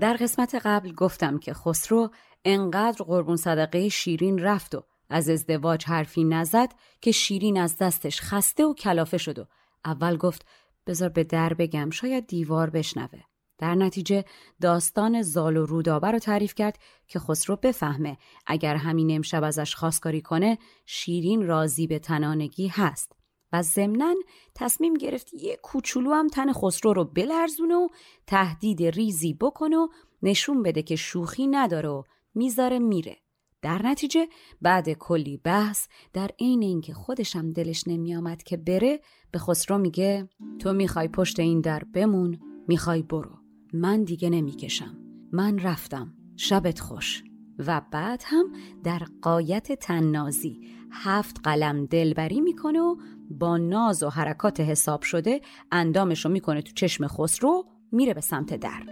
در 0.00 0.16
قسمت 0.16 0.54
قبل 0.54 0.92
گفتم 0.92 1.38
که 1.38 1.54
خسرو 1.54 2.10
انقدر 2.44 3.04
قربون 3.04 3.36
صدقه 3.36 3.88
شیرین 3.88 4.38
رفت 4.38 4.74
و 4.74 4.84
از 5.10 5.28
ازدواج 5.28 5.84
حرفی 5.84 6.24
نزد 6.24 6.72
که 7.00 7.12
شیرین 7.12 7.60
از 7.60 7.76
دستش 7.76 8.20
خسته 8.20 8.64
و 8.64 8.74
کلافه 8.74 9.18
شد 9.18 9.38
و 9.38 9.46
اول 9.84 10.16
گفت 10.16 10.46
بذار 10.86 11.08
به 11.08 11.24
در 11.24 11.54
بگم 11.54 11.90
شاید 11.90 12.26
دیوار 12.26 12.70
بشنوه. 12.70 13.20
در 13.58 13.74
نتیجه 13.74 14.24
داستان 14.60 15.22
زال 15.22 15.56
و 15.56 15.66
رودابه 15.66 16.10
رو 16.10 16.18
تعریف 16.18 16.54
کرد 16.54 16.78
که 17.08 17.18
خسرو 17.18 17.56
بفهمه 17.56 18.16
اگر 18.46 18.76
همین 18.76 19.16
امشب 19.16 19.44
ازش 19.44 19.74
خواستگاری 19.74 20.20
کنه 20.20 20.58
شیرین 20.86 21.46
راضی 21.46 21.86
به 21.86 21.98
تنانگی 21.98 22.68
هست 22.68 23.19
و 23.52 23.62
ضمنا 23.62 24.14
تصمیم 24.54 24.94
گرفت 24.94 25.34
یه 25.34 25.56
کوچولو 25.62 26.12
هم 26.12 26.28
تن 26.28 26.52
خسرو 26.52 26.92
رو 26.92 27.04
بلرزونه 27.04 27.74
و 27.74 27.88
تهدید 28.26 28.82
ریزی 28.82 29.34
بکنه 29.34 29.76
و 29.76 29.88
نشون 30.22 30.62
بده 30.62 30.82
که 30.82 30.96
شوخی 30.96 31.46
نداره 31.46 31.88
و 31.88 32.02
می‌ذاره 32.34 32.78
میره. 32.78 33.16
در 33.62 33.86
نتیجه 33.86 34.28
بعد 34.62 34.92
کلی 34.92 35.36
بحث 35.36 35.86
در 36.12 36.30
عین 36.40 36.62
اینکه 36.62 36.94
خودشم 36.94 37.52
دلش 37.52 37.84
نمیآمد 37.86 38.42
که 38.42 38.56
بره 38.56 39.00
به 39.30 39.38
خسرو 39.38 39.78
میگه 39.78 40.28
تو 40.58 40.72
می‌خوای 40.72 41.08
پشت 41.08 41.40
این 41.40 41.60
در 41.60 41.82
بمون 41.94 42.38
می‌خوای 42.68 43.02
برو. 43.02 43.38
من 43.72 44.04
دیگه 44.04 44.30
نمی‌کشم. 44.30 44.98
من 45.32 45.58
رفتم. 45.58 46.14
شبت 46.36 46.80
خوش. 46.80 47.22
و 47.66 47.82
بعد 47.90 48.22
هم 48.26 48.52
در 48.84 49.02
قایت 49.22 49.72
تننازی 49.72 50.60
هفت 50.90 51.40
قلم 51.44 51.86
دلبری 51.86 52.40
می‌کنه 52.40 52.80
و 52.80 52.96
با 53.30 53.56
ناز 53.56 54.02
و 54.02 54.08
حرکات 54.08 54.60
حساب 54.60 55.02
شده 55.02 55.40
اندامش 55.72 56.24
رو 56.24 56.30
می‌کنه 56.30 56.62
تو 56.62 56.72
چشم 56.72 57.06
خسرو 57.06 57.64
میره 57.92 58.14
به 58.14 58.20
سمت 58.20 58.54
در. 58.54 58.82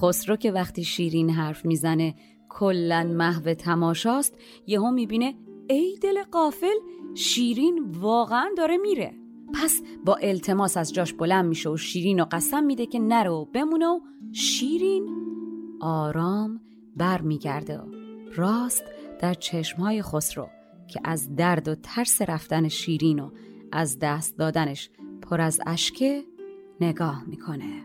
خسرو 0.00 0.36
که 0.36 0.52
وقتی 0.52 0.84
شیرین 0.84 1.30
حرف 1.30 1.64
می‌زنه 1.64 2.14
کلا 2.48 3.04
محو 3.04 3.54
تماشاست 3.54 4.34
یهو 4.66 4.90
می‌بینه 4.90 5.34
ای 5.70 5.98
دل 6.02 6.22
قافل 6.22 6.76
شیرین 7.14 7.84
واقعا 8.00 8.48
داره 8.56 8.76
میره. 8.76 9.14
پس 9.54 9.82
با 10.04 10.14
التماس 10.14 10.76
از 10.76 10.92
جاش 10.92 11.12
بلند 11.12 11.44
میشه 11.44 11.70
و 11.70 11.76
شیرین 11.76 12.20
و 12.20 12.24
قسم 12.24 12.64
میده 12.64 12.86
که 12.86 12.98
نره 12.98 13.30
و 13.30 13.44
بمونه 13.44 13.86
و 13.86 14.00
شیرین 14.32 15.08
آرام 15.80 16.60
بر 16.96 17.20
میگرده 17.20 17.78
راست 18.36 18.84
در 19.20 19.34
چشمهای 19.34 20.02
خسرو 20.02 20.48
که 20.88 21.00
از 21.04 21.36
درد 21.36 21.68
و 21.68 21.74
ترس 21.74 22.22
رفتن 22.22 22.68
شیرین 22.68 23.18
و 23.18 23.30
از 23.72 23.98
دست 23.98 24.38
دادنش 24.38 24.90
پر 25.22 25.40
از 25.40 25.60
اشکه 25.66 26.24
نگاه 26.80 27.24
می‌کنه. 27.26 27.84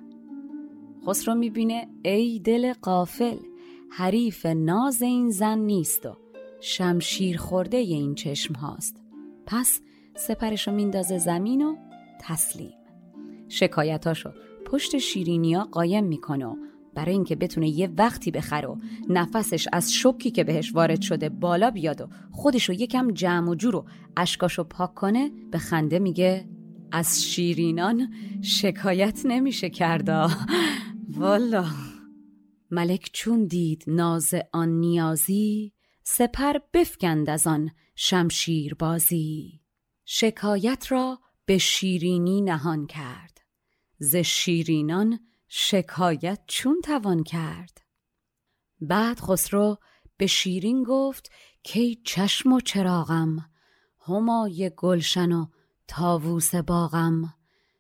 خسرو 1.08 1.36
می‌بینه 1.36 1.88
ای 2.04 2.40
دل 2.40 2.74
قافل 2.74 3.38
حریف 3.90 4.46
ناز 4.46 5.02
این 5.02 5.30
زن 5.30 5.60
نیست 5.60 6.06
و 6.06 6.18
شمشیر 6.62 7.38
خورده 7.38 7.78
این 7.78 8.16
چشم 8.16 8.54
هاست. 8.54 9.02
پس 9.46 9.82
سپرشو 10.16 10.72
میندازه 10.72 11.18
زمین 11.18 11.62
و 11.62 11.76
تسلیم. 12.20 12.74
شکایتاشو 13.50 14.30
پشت 14.66 14.98
شیرینیا 14.98 15.64
قایم 15.72 16.06
می‌کنه 16.06 16.46
و 16.46 16.56
برای 16.96 17.12
اینکه 17.12 17.36
بتونه 17.36 17.70
یه 17.70 17.90
وقتی 17.98 18.32
بخره 18.32 18.68
و 18.68 18.76
نفسش 19.10 19.68
از 19.74 19.94
شوکی 19.94 20.32
که 20.32 20.44
بهش 20.44 20.76
وارد 20.76 21.02
شده 21.02 21.30
بالا 21.30 21.72
بیاد 21.72 22.02
و 22.02 22.08
خودشو 22.32 22.74
یکم 22.74 23.12
جمع 23.12 23.50
و 23.50 23.56
جور 23.56 23.76
و 23.76 23.86
اشکاشو 24.18 24.64
پاک 24.64 24.94
کنه 24.94 25.32
به 25.52 25.58
خنده 25.58 26.00
میگه 26.00 26.50
از 26.92 27.24
شیرینان 27.24 28.14
شکایت 28.42 29.22
نمیشه 29.26 29.70
کرده 29.70 30.28
والا. 31.18 31.66
ملک 32.72 33.10
چون 33.14 33.46
دید 33.46 33.84
ناز 33.88 34.34
آن 34.54 34.70
نیازی 34.70 35.74
سپر 36.04 36.54
بفکند 36.74 37.30
از 37.30 37.48
آن 37.48 37.72
شمشیر 37.96 38.74
بازی 38.74 39.62
شکایت 40.06 40.86
را 40.90 41.20
به 41.46 41.58
شیرینی 41.58 42.42
نهان 42.42 42.88
کرد. 42.88 43.42
ز 43.98 44.16
شیرینان 44.16 45.20
شکایت 45.54 46.40
چون 46.48 46.82
توان 46.84 47.24
کرد. 47.24 47.82
بعد 48.82 49.20
خسرو 49.20 49.78
به 50.18 50.28
شیرین 50.28 50.84
گفت 50.84 51.32
کی 51.64 52.02
چشم 52.06 52.54
و 52.54 52.60
چراغم 52.60 53.50
همای 54.08 54.72
گلشن 54.78 55.32
و 55.32 55.46
تاووس 55.88 56.56
باغم 56.56 57.34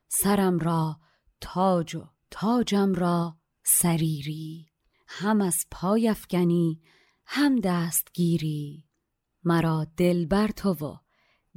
سرم 0.07 0.59
را 0.59 0.99
تاج 1.41 1.95
و 1.95 2.07
تاجم 2.31 2.93
را 2.93 3.37
سریری. 3.63 4.67
هم 5.07 5.41
از 5.41 5.65
پای 5.71 6.09
افگنی 6.09 6.81
هم 7.25 7.59
دستگیری. 7.59 8.85
مرا 9.43 9.87
دل 9.97 10.25
بر 10.25 10.47
تو 10.47 10.73
و 10.73 10.97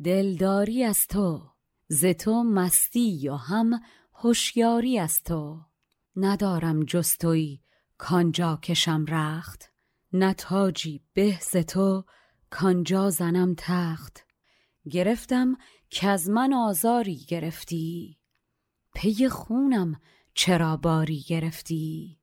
دلداری 0.05 0.85
از 0.85 1.07
تو 1.07 1.51
ز 1.89 2.05
تو 2.05 2.43
مستی 2.43 3.29
و 3.29 3.35
هم 3.35 3.81
هوشیاری 4.15 4.99
از 4.99 5.23
تو. 5.23 5.74
ندارم 6.17 6.83
جستوی 6.83 7.61
کانجا 7.99 8.57
کشم 8.57 9.05
رخت. 9.09 9.73
نتاجی 10.13 11.03
به 11.13 11.39
ز 11.41 11.57
تو 11.57 12.05
کانجا 12.51 13.11
زنم 13.11 13.55
تخت. 13.59 14.27
گرفتم 14.91 15.57
که 15.91 16.09
از 16.09 16.31
من 16.31 16.53
آزاری 16.53 17.25
گرفتی. 17.29 18.19
پی 18.95 19.29
خونم 19.29 20.01
چرا 20.35 20.77
باری 20.77 21.21
گرفتی؟ 21.21 22.21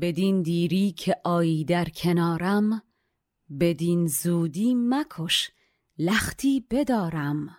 بدین 0.00 0.42
دیری 0.42 0.92
که 0.92 1.16
آیی 1.24 1.64
در 1.64 1.84
کنارم 1.84 2.82
بدین 3.60 4.06
زودی 4.06 4.74
مکش 4.74 5.50
لختی 5.98 6.66
بدارم. 6.70 7.56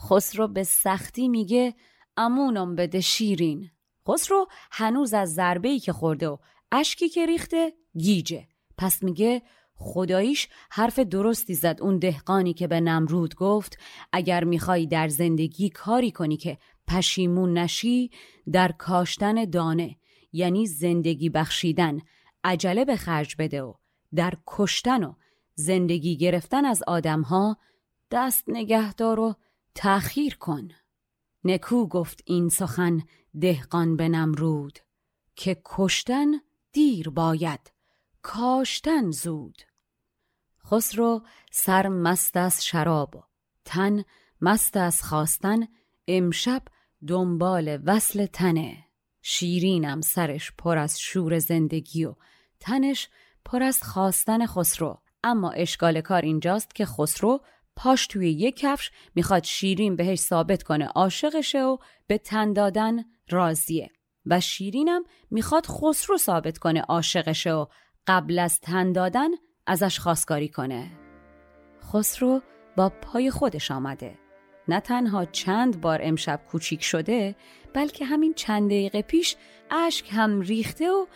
خسرو 0.00 0.48
به 0.48 0.64
سختی 0.64 1.28
میگه 1.28 1.74
امونم 2.16 2.74
بده 2.76 3.00
شیرین. 3.00 3.70
خسرو 4.08 4.46
هنوز 4.70 5.14
از 5.14 5.34
ضربه 5.34 5.78
که 5.78 5.92
خورده 5.92 6.28
و 6.28 6.36
اشکی 6.72 7.08
که 7.08 7.26
ریخته 7.26 7.72
گیجه. 7.96 8.48
پس 8.78 9.02
میگه 9.02 9.42
خداییش 9.76 10.48
حرف 10.70 10.98
درستی 10.98 11.54
زد. 11.54 11.78
اون 11.80 11.98
دهقانی 11.98 12.54
که 12.54 12.66
به 12.66 12.80
نمرود 12.80 13.34
گفت 13.34 13.78
اگر 14.12 14.44
می‌خوای 14.44 14.86
در 14.86 15.08
زندگی 15.08 15.70
کاری 15.70 16.10
کنی 16.10 16.36
که 16.36 16.58
پشیمون 16.88 17.58
نشی 17.58 18.10
در 18.52 18.72
کاشتن 18.72 19.44
دانه 19.44 19.96
یعنی 20.32 20.66
زندگی 20.66 21.28
بخشیدن 21.28 22.00
عجله 22.44 22.84
به 22.84 22.96
خرج 22.96 23.36
بده 23.38 23.62
و 23.62 23.74
در 24.14 24.34
کشتن 24.46 25.04
و 25.04 25.14
زندگی 25.54 26.16
گرفتن 26.16 26.64
از 26.64 26.82
آدمها 26.86 27.56
دست 28.10 28.44
نگهدار 28.48 29.20
و 29.20 29.34
تأخیر 29.74 30.36
کن. 30.36 30.68
نکو 31.44 31.86
گفت 31.86 32.22
این 32.26 32.48
سخن 32.48 33.02
دهقان 33.40 33.96
به 33.96 34.08
نمرود 34.08 34.78
که 35.36 35.56
کشتن 35.64 36.26
دیر 36.72 37.10
باید 37.10 37.72
کاشتن 38.22 39.10
زود. 39.10 39.62
خسرو 40.66 41.22
سر 41.50 41.88
مست 41.88 42.36
از 42.36 42.64
شراب 42.64 43.24
تن 43.64 44.04
مست 44.40 44.76
از 44.76 45.02
خواستن 45.02 45.68
امشب 46.08 46.62
دنبال 47.06 47.78
وصل 47.84 48.26
تنه. 48.26 48.84
شیرینم 49.22 50.00
سرش 50.00 50.52
پر 50.58 50.78
از 50.78 51.00
شور 51.00 51.38
زندگی 51.38 52.04
و 52.04 52.14
تنش 52.60 53.08
پر 53.44 53.62
از 53.62 53.82
خواستن 53.82 54.46
خسرو. 54.46 55.00
اما 55.24 55.50
اشکال 55.50 56.00
کار 56.00 56.22
اینجاست 56.22 56.74
که 56.74 56.86
خسرو 56.86 57.40
پاش 57.76 58.06
توی 58.06 58.30
یک 58.30 58.56
کفش 58.56 58.90
می‌خواد 59.14 59.44
شیرین 59.44 59.96
بهش 59.96 60.18
ثابت 60.18 60.62
کنه 60.62 60.86
عاشقشه 60.86 61.62
و 61.62 61.76
به 62.06 62.18
تن 62.18 62.52
دادن 62.52 63.04
راضیه 63.30 63.90
و 64.26 64.40
شیرینم 64.40 65.04
می‌خواد 65.30 65.66
خسرو 65.66 66.16
ثابت 66.16 66.58
کنه 66.58 66.80
عاشقشه 66.80 67.52
و 67.52 67.66
قبل 68.06 68.38
از 68.38 68.60
تن 68.60 68.92
دادن 68.92 69.28
ازش 69.66 69.98
خواستگاری 69.98 70.48
کنه. 70.48 70.90
خسرو 71.92 72.42
با 72.76 72.88
پای 72.88 73.30
خودش 73.30 73.70
آمده. 73.70 74.18
نه 74.68 74.80
تنها 74.80 75.24
چند 75.24 75.80
بار 75.80 75.98
امشب 76.02 76.40
کوچیک 76.50 76.82
شده 76.82 77.36
بلکه 77.74 78.04
همین 78.04 78.34
چند 78.34 78.70
دقیقه 78.70 79.02
پیش 79.02 79.36
اشک 79.70 80.08
هم 80.12 80.40
ریخته 80.40 80.90
و 80.90 81.06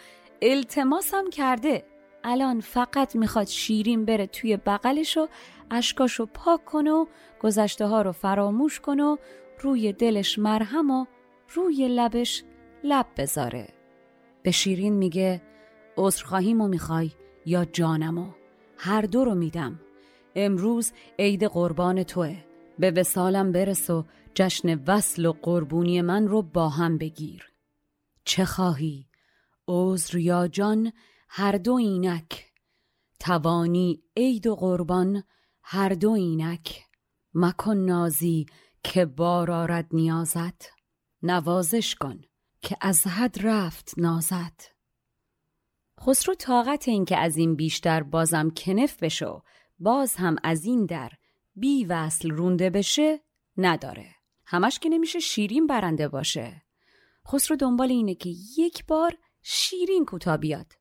التماس 0.43 1.15
هم 1.15 1.31
کرده. 1.31 1.85
الان 2.25 2.61
فقط 2.61 3.17
می‌خواد 3.17 3.47
شیرین 3.47 4.05
بره 4.05 4.27
توی 4.27 4.57
بغلش 4.57 5.17
و 5.17 5.29
اشکاشو 5.71 6.27
پاک 6.27 6.65
کنه 6.65 6.91
و 6.91 7.07
گذشته 7.41 7.87
ها 7.87 8.03
رو 8.03 8.13
فراموش 8.13 8.81
کنه 8.81 9.05
و 9.05 9.17
روی 9.61 9.93
دلش 9.93 10.39
مرهم 10.39 10.91
و 10.91 11.07
روی 11.55 11.89
لبش 11.89 12.45
لب 12.85 13.07
بذاره. 13.17 13.69
به 14.43 14.51
شیرین 14.51 14.93
میگه 14.93 15.43
عذرخواهیمو 15.97 16.69
می‌خوای 16.69 17.11
یا 17.47 17.65
جانمو 17.65 18.31
هر 18.77 19.03
دو 19.03 19.25
رو 19.25 19.35
میدم. 19.35 19.81
امروز 20.35 20.93
عید 21.19 21.45
قربان 21.45 22.03
توه. 22.03 22.45
به 22.79 22.91
وسالم 22.91 23.53
برس 23.53 23.91
و 23.91 24.05
جشن 24.35 24.85
وصل 24.87 25.27
و 25.27 25.33
قربونی 25.43 26.03
من 26.03 26.29
رو 26.29 26.43
با 26.43 26.69
هم 26.69 26.99
بگیر. 26.99 27.53
چه 28.25 28.45
خواهی؟ 28.45 29.07
عذر 29.69 30.19
یا 30.19 30.49
جان؟ 30.49 30.93
هر 31.29 31.53
دو 31.53 31.73
اینک. 31.73 32.45
توانی 33.21 34.03
عید 34.17 34.47
و 34.47 34.57
قربان؟ 34.57 35.23
هر 35.63 35.89
دو 35.89 36.11
اینک. 36.11 36.85
مکن 37.35 37.77
نازی 37.77 38.47
که 38.83 39.07
بار 39.07 39.51
آرد 39.51 39.89
نیازت. 39.93 40.78
نوازش 41.23 41.95
کن 41.95 42.21
که 42.63 42.77
از 42.81 43.07
حد 43.07 43.47
رفت 43.47 43.95
نازت 43.97 44.79
خسرو 46.01 46.35
طاقت 46.35 46.89
این 46.89 47.05
که 47.05 47.17
از 47.17 47.37
این 47.37 47.57
بیشتر 47.57 48.03
بازم 48.03 48.51
کنف 48.51 49.03
بشو 49.03 49.43
باز 49.79 50.15
هم 50.15 50.37
از 50.43 50.65
این 50.65 50.87
در 50.87 51.11
بی 51.55 51.85
وصل 51.85 52.31
رونده 52.31 52.71
بشه 52.71 53.21
نداره. 53.57 54.15
همش 54.47 54.79
که 54.79 54.89
نمیشه 54.89 55.19
شیرین 55.19 55.67
برنده 55.67 56.09
باشه. 56.09 56.63
خسرو 57.29 57.57
دنبال 57.57 57.91
اینه 57.91 58.15
که 58.15 58.31
یک 58.59 58.87
بار 58.87 59.19
شیرین 59.43 60.05
کوتا 60.05 60.37
بیاد. 60.37 60.73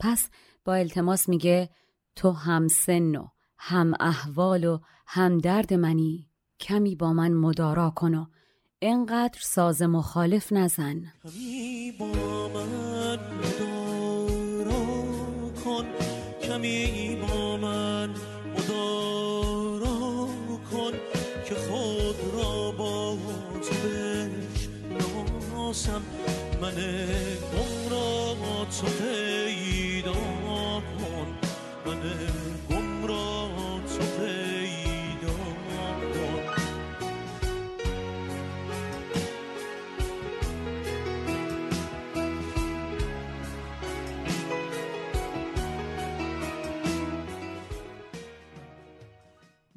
پس 0.00 0.30
با 0.64 0.74
التماس 0.74 1.28
میگه 1.28 1.70
تو 2.16 2.30
هم 2.30 2.68
سن 2.68 3.16
و 3.16 3.28
هم 3.58 3.94
احوال 4.00 4.64
و 4.64 4.78
هم 5.06 5.38
درد 5.38 5.74
منی. 5.74 6.28
کمی 6.60 6.96
با 6.96 7.12
من 7.12 7.32
مدارا 7.32 7.90
کن 7.90 8.14
و 8.14 8.26
انقدر 8.84 9.38
ساز 9.40 9.82
مخالف 9.82 10.52
نزن. 10.52 11.12
کمی 11.24 11.92
با 11.98 12.48
من 12.48 13.18
مدارا 13.38 14.84
کن 15.64 15.84
کمی 16.42 17.16
با 17.16 17.56
من 17.56 18.10
مدارا 18.56 20.28
کن 20.72 20.92
که 21.48 21.54
خود 21.54 22.16
را 22.32 22.70
با 22.70 23.18
تو 23.62 23.74
بشناسم. 24.94 26.02
من 26.62 26.74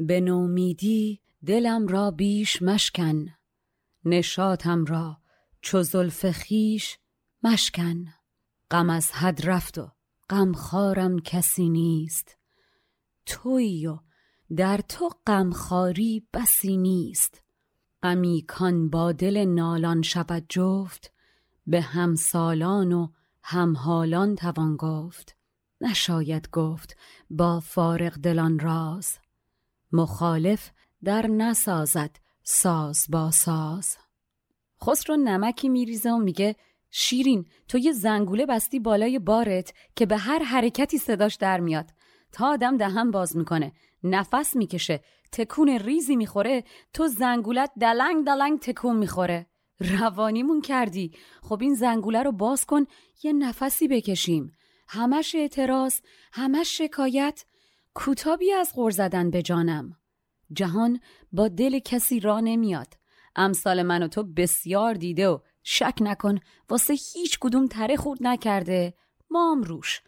به 0.08 0.22
نومیدی 0.22 1.22
دلم 1.46 1.88
را 1.88 2.12
بیش 2.12 2.62
مشکن 2.62 3.26
نشاتم 4.06 4.86
را 4.86 5.18
چو 5.62 5.84
زلف 5.84 6.32
خیش 6.32 6.98
مشکن. 7.44 8.06
غم 8.72 8.90
از 8.90 9.12
حد 9.12 9.50
رفت 9.50 9.78
و 9.78 9.92
غمخوارم 10.30 11.20
کسی 11.20 11.70
نیست 11.70 12.38
تویی 13.26 13.88
و 13.88 14.00
در 14.56 14.78
تو 14.78 15.10
غمخواری 15.28 16.28
بسی 16.34 16.78
نیست. 16.78 17.42
غمی 18.04 18.46
کان 18.48 18.90
با 18.90 19.12
دل 19.12 19.46
نالان 19.46 20.02
شود 20.02 20.46
جفت 20.50 21.14
به 21.68 21.82
همسالان 21.82 22.92
و 22.92 23.08
همحالان 23.44 24.36
توان 24.36 24.76
گفت. 24.76 25.36
نشاید 25.82 26.50
گفت 26.52 26.98
با 27.30 27.60
فارغ 27.60 28.14
دلان 28.14 28.60
راز 28.60 29.18
مخالف 29.92 30.70
در 31.04 31.28
نسازد 31.28 32.10
ساز 32.44 33.06
با 33.10 33.32
ساز. 33.32 33.98
خسرو 34.84 35.16
نمکی 35.16 35.70
میریزه 35.70 36.12
و 36.12 36.18
میگه 36.18 36.56
شیرین 36.92 37.46
تو 37.68 37.78
یه 37.78 37.92
زنگوله 37.92 38.46
بستی 38.46 38.80
بالای 38.80 39.20
بارت 39.20 39.74
که 39.96 40.06
به 40.06 40.18
هر 40.18 40.44
حرکتی 40.44 40.98
صداش 40.98 41.36
در 41.36 41.60
میاد. 41.60 41.90
تا 42.32 42.48
آدم 42.48 42.78
دهن 42.78 43.12
باز 43.12 43.38
می‌کنه 43.38 43.72
نفس 44.04 44.56
می‌کشه 44.56 45.04
تکون 45.32 45.70
ریزی 45.70 46.16
می‌خوره 46.16 46.64
تو 46.94 47.08
زنگولت 47.08 47.72
دلنگ 47.80 48.26
دلنگ 48.26 48.60
تکون 48.60 48.96
می‌خوره. 48.96 49.48
روانیمون 49.80 50.62
کردی. 50.62 51.12
خب 51.42 51.62
این 51.62 51.76
زنگوله 51.76 52.24
رو 52.24 52.32
باز 52.32 52.66
کن 52.66 52.86
یه 53.24 53.34
نفسی 53.34 53.88
بکشیم. 53.88 54.52
همش 54.88 55.36
اعتراض 55.36 56.00
همش 56.32 56.78
شکایت 56.78 57.46
کوتابی 57.96 58.52
از 58.52 58.72
غور 58.76 58.92
زدن 58.92 59.30
به 59.30 59.42
جانم. 59.42 59.98
جهان 60.54 61.00
با 61.32 61.48
دل 61.48 61.80
کسی 61.80 62.20
را 62.20 62.40
نمیاد. 62.40 62.94
امثال 63.36 63.84
من 63.84 64.04
و 64.04 64.08
تو 64.08 64.24
بسیار 64.24 64.94
دیده 64.94 65.28
و 65.28 65.40
شک 65.64 65.98
نکن 66.02 66.40
واسه 66.70 66.94
هیچ 66.94 67.40
کدوم 67.40 67.68
تره 67.68 67.96
خورد 67.96 68.20
نکرده. 68.22 68.94
مام 69.30 69.64
روش. 69.64 70.02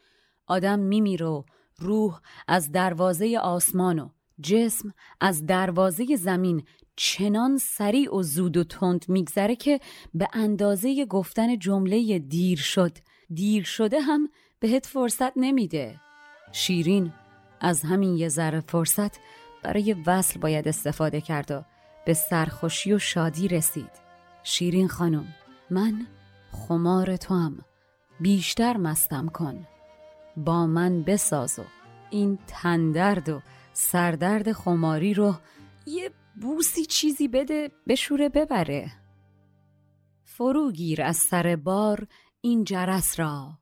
آدم 0.47 0.79
میمیره 0.79 1.43
روح 1.79 2.19
از 2.47 2.71
دروازه 2.71 3.39
آسمان 3.39 3.99
و 3.99 4.09
جسم 4.41 4.93
از 5.21 5.45
دروازه 5.45 6.15
زمین 6.15 6.63
چنان 6.95 7.57
سریع 7.57 8.15
و 8.15 8.23
زود 8.23 8.57
و 8.57 8.63
تند 8.63 9.05
میگذره 9.07 9.55
که 9.55 9.79
به 10.13 10.27
اندازه 10.33 11.05
گفتن 11.05 11.59
جمله 11.59 12.19
دیر 12.19 12.57
شد. 12.57 12.97
دیر 13.33 13.63
شده 13.63 13.99
هم 13.99 14.29
بهت 14.59 14.85
فرصت 14.85 15.31
نمیده. 15.35 15.99
شیرین 16.51 17.13
از 17.61 17.81
همین 17.81 18.17
یه 18.17 18.29
ذره 18.29 18.59
فرصت 18.59 19.19
برای 19.63 19.95
وصل 20.07 20.39
باید 20.39 20.67
استفاده 20.67 21.21
کرد 21.21 21.51
و 21.51 21.63
به 22.05 22.13
سرخوشی 22.13 22.93
و 22.93 22.99
شادی 22.99 23.47
رسید. 23.47 23.91
شیرین 24.43 24.87
خانم 24.87 25.25
من 25.69 26.07
خمار 26.51 27.17
تو 27.17 27.33
هم 27.33 27.65
بیشتر 28.19 28.77
مستم 28.77 29.27
کن. 29.27 29.67
با 30.37 30.67
من 30.67 31.03
بساز 31.03 31.59
و 31.59 31.63
این 32.09 32.39
تندرد 32.47 33.29
و 33.29 33.41
سردرد 33.73 34.51
خماری 34.51 35.13
رو 35.13 35.35
یه 35.85 36.11
بوسی 36.41 36.85
چیزی 36.85 37.27
بده 37.27 37.71
بشوره 37.87 38.29
ببره. 38.29 38.91
فروگیر 40.23 41.01
از 41.01 41.17
سر 41.17 41.55
بار 41.55 42.07
این 42.41 42.63
جرس 42.63 43.19
را. 43.19 43.59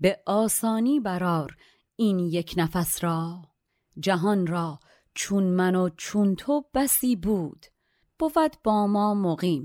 به 0.00 0.22
آسانی 0.26 1.00
برار 1.00 1.56
این 2.00 2.18
یک 2.18 2.54
نفس 2.56 3.04
را 3.04 3.42
جهان 3.98 4.46
را 4.46 4.80
چون 5.14 5.44
من 5.44 5.74
و 5.74 5.88
چون 5.96 6.34
تو 6.34 6.64
بسی 6.74 7.16
بود. 7.16 7.66
بود 8.18 8.56
با 8.64 8.86
ما 8.86 9.14
مقیم 9.14 9.64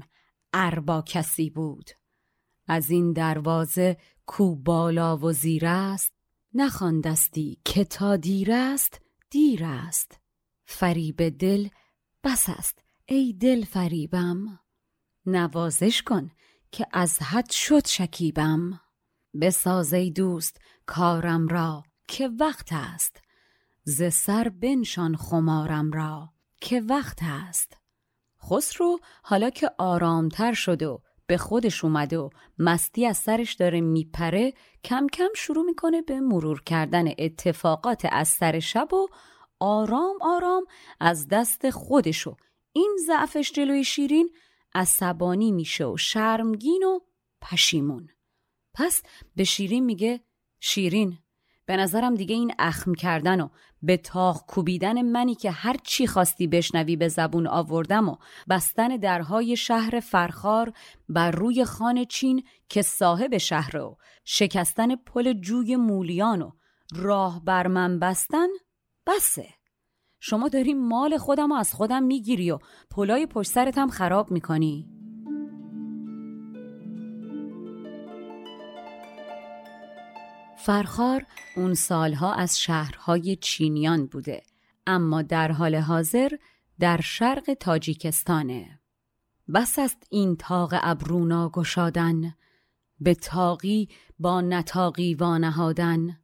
اربا 0.54 1.02
کسی 1.02 1.50
بود. 1.50 1.90
از 2.68 2.90
این 2.90 3.14
دروازه 3.14 3.98
کو 4.26 4.56
بالا 4.56 5.18
و 5.18 5.32
زیر 5.32 5.66
است 5.66 6.14
نخواندستی 6.54 7.62
که 7.66 7.84
تا 7.84 8.16
دیر 8.16 8.52
است 8.52 9.02
دیر 9.30 9.66
است. 9.66 10.20
فریب 10.66 11.30
دل 11.30 11.68
بس 12.24 12.50
است 12.50 12.80
ای 13.06 13.34
دل 13.34 13.66
فریبم. 13.66 14.60
نوازش 15.26 16.02
کن 16.02 16.32
که 16.72 16.88
از 16.92 17.22
حد 17.22 17.50
شد 17.50 17.88
شکیبم. 17.88 18.80
بساز 19.42 19.94
ای 19.94 20.12
دوست 20.12 20.58
کارم 20.86 21.48
را 21.48 21.84
که 22.08 22.28
وقت 22.40 22.74
است. 22.74 23.22
ز 23.84 24.14
سر 24.14 24.50
بنشان 24.50 25.16
خمارم 25.16 25.92
را 25.92 26.30
که 26.62 26.82
وقت 26.82 27.20
است. 27.22 27.78
خسرو 28.50 29.00
حالا 29.24 29.50
که 29.50 29.72
آرامتر 29.78 30.54
شد 30.54 30.84
و 30.84 31.02
به 31.28 31.38
خودش 31.38 31.84
اومده 31.84 32.18
و 32.18 32.30
مستی 32.60 33.06
از 33.06 33.18
سرش 33.18 33.54
داره 33.54 33.82
میپره 33.82 34.54
کم 34.84 35.08
کم 35.08 35.30
شروع 35.36 35.66
می‌کنه 35.66 36.02
به 36.02 36.20
مرور 36.20 36.64
کردن 36.64 37.08
اتفاقات 37.18 38.08
از 38.12 38.28
سر 38.28 38.60
شب 38.60 38.94
و 38.94 39.08
آرام 39.60 40.16
آرام 40.22 40.66
از 41.00 41.28
دست 41.28 41.70
خودش 41.70 42.28
و 42.28 42.36
این 42.72 42.98
ضعفش 43.08 43.52
جلوی 43.52 43.84
شیرین 43.84 44.30
عصبانی 44.76 45.52
میشه 45.52 45.86
و 45.86 45.98
شرمگین 45.98 46.84
و 46.84 47.00
پشیمون. 47.42 48.10
پس 48.74 49.04
به 49.36 49.44
شیرین 49.44 49.86
میگه 49.86 50.24
شیرین 50.60 51.18
به 51.66 51.78
نظرم 51.78 52.16
دیگه 52.16 52.36
این 52.36 52.54
اخم 52.60 52.94
کردن 52.94 53.42
و 53.42 53.50
به 53.82 53.98
تاق 53.98 54.46
کوبیدن 54.48 55.02
منی 55.02 55.36
که 55.36 55.52
هر 55.52 55.76
چی 55.84 56.08
خواستی 56.08 56.48
بشنوی 56.48 56.96
به 56.96 57.08
زبون 57.08 57.48
آوردم 57.48 58.10
و 58.10 58.16
بستن 58.50 58.88
درهای 58.88 59.58
شهر 59.58 60.00
فرخار 60.00 60.74
بر 61.10 61.32
روی 61.32 61.66
خان 61.66 62.06
چین 62.06 62.44
که 62.70 62.82
صاحب 62.82 63.38
شهر 63.38 63.78
و 63.78 63.98
شکستن 64.26 64.96
پل 64.96 65.34
جوی 65.34 65.76
مولیان 65.76 66.42
و 66.42 66.52
راه 66.96 67.46
بر 67.46 67.68
من 67.68 68.00
بستن 68.00 68.48
بسه. 69.08 69.48
شما 70.20 70.48
داری 70.48 70.74
مال 70.74 71.18
خودم 71.18 71.52
و 71.52 71.56
از 71.56 71.74
خودم 71.74 72.04
می‌گیری 72.04 72.52
و 72.52 72.60
پلای 72.92 73.26
پشت 73.26 73.52
سرت 73.52 73.90
خراب 73.90 74.32
می‌کنی. 74.32 75.03
فرخار 80.66 81.26
اون 81.56 81.74
سالها 81.74 82.34
از 82.34 82.62
شهرهای 82.62 83.36
چینیان 83.36 84.06
بوده 84.06 84.44
اما 84.88 85.22
در 85.22 85.52
حال 85.52 85.76
حاضر 85.76 86.32
در 86.80 87.02
شرق 87.02 87.54
تاجیکستانه. 87.60 88.80
بس 89.54 89.80
است 89.80 90.08
این 90.10 90.36
تاق 90.36 90.74
ابرونا 90.82 91.50
گشادن 91.50 92.36
به 93.00 93.16
تاقی 93.16 93.90
با 94.20 94.42
نتاقی 94.42 95.16
وانهادن. 95.16 96.20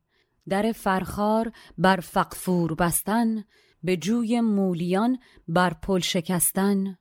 در 0.50 0.72
فرخار 0.72 1.52
بر 1.78 2.00
فقفور 2.00 2.76
بستن 2.76 3.44
به 3.84 3.98
جوی 3.98 4.42
مولیان 4.42 5.20
بر 5.48 5.74
پل 5.74 6.00
شکستن. 6.00 6.98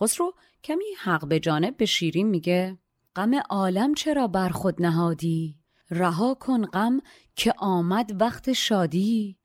خسرو 0.00 0.32
کمی 0.64 0.94
حق 1.02 1.28
به 1.28 1.40
جانب 1.40 1.76
به 1.76 1.86
شیرین 1.86 2.28
میگه 2.28 2.78
غم 3.16 3.34
عالم 3.50 3.94
چرا 3.94 4.28
بر 4.28 4.48
خود 4.48 4.82
نهادی؟ 4.82 5.61
رها 5.92 6.34
کن 6.34 6.66
غم 6.66 7.00
که 7.36 7.54
آمد 7.58 8.20
وقت 8.20 8.52
شادی. 8.52 9.38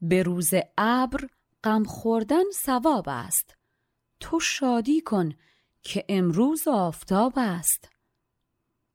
به 0.00 0.22
روز 0.22 0.50
ابر 0.78 1.28
غم 1.64 1.84
خوردن 1.84 2.50
ثواب 2.54 3.04
است. 3.08 3.56
تو 4.20 4.40
شادی 4.40 5.00
کن 5.00 5.32
که 5.82 6.04
امروز 6.08 6.68
آفتاب 6.68 7.32
است. 7.36 7.88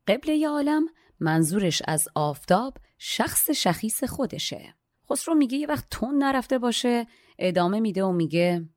قبله 0.07 0.47
عالم 0.47 0.85
منظورش 1.19 1.81
از 1.87 2.07
آفتاب 2.15 2.77
شخص 2.97 3.49
شخیص 3.49 4.03
خودشه. 4.03 4.75
خسرو 5.09 5.35
میگه 5.35 5.57
یه 5.57 5.67
وقت 5.67 5.87
تون 5.89 6.23
نرفته 6.23 6.59
باشه 6.59 7.07
ادامه 7.39 7.79
میده 7.79 8.03
و 8.03 8.11
میگه 8.11 8.69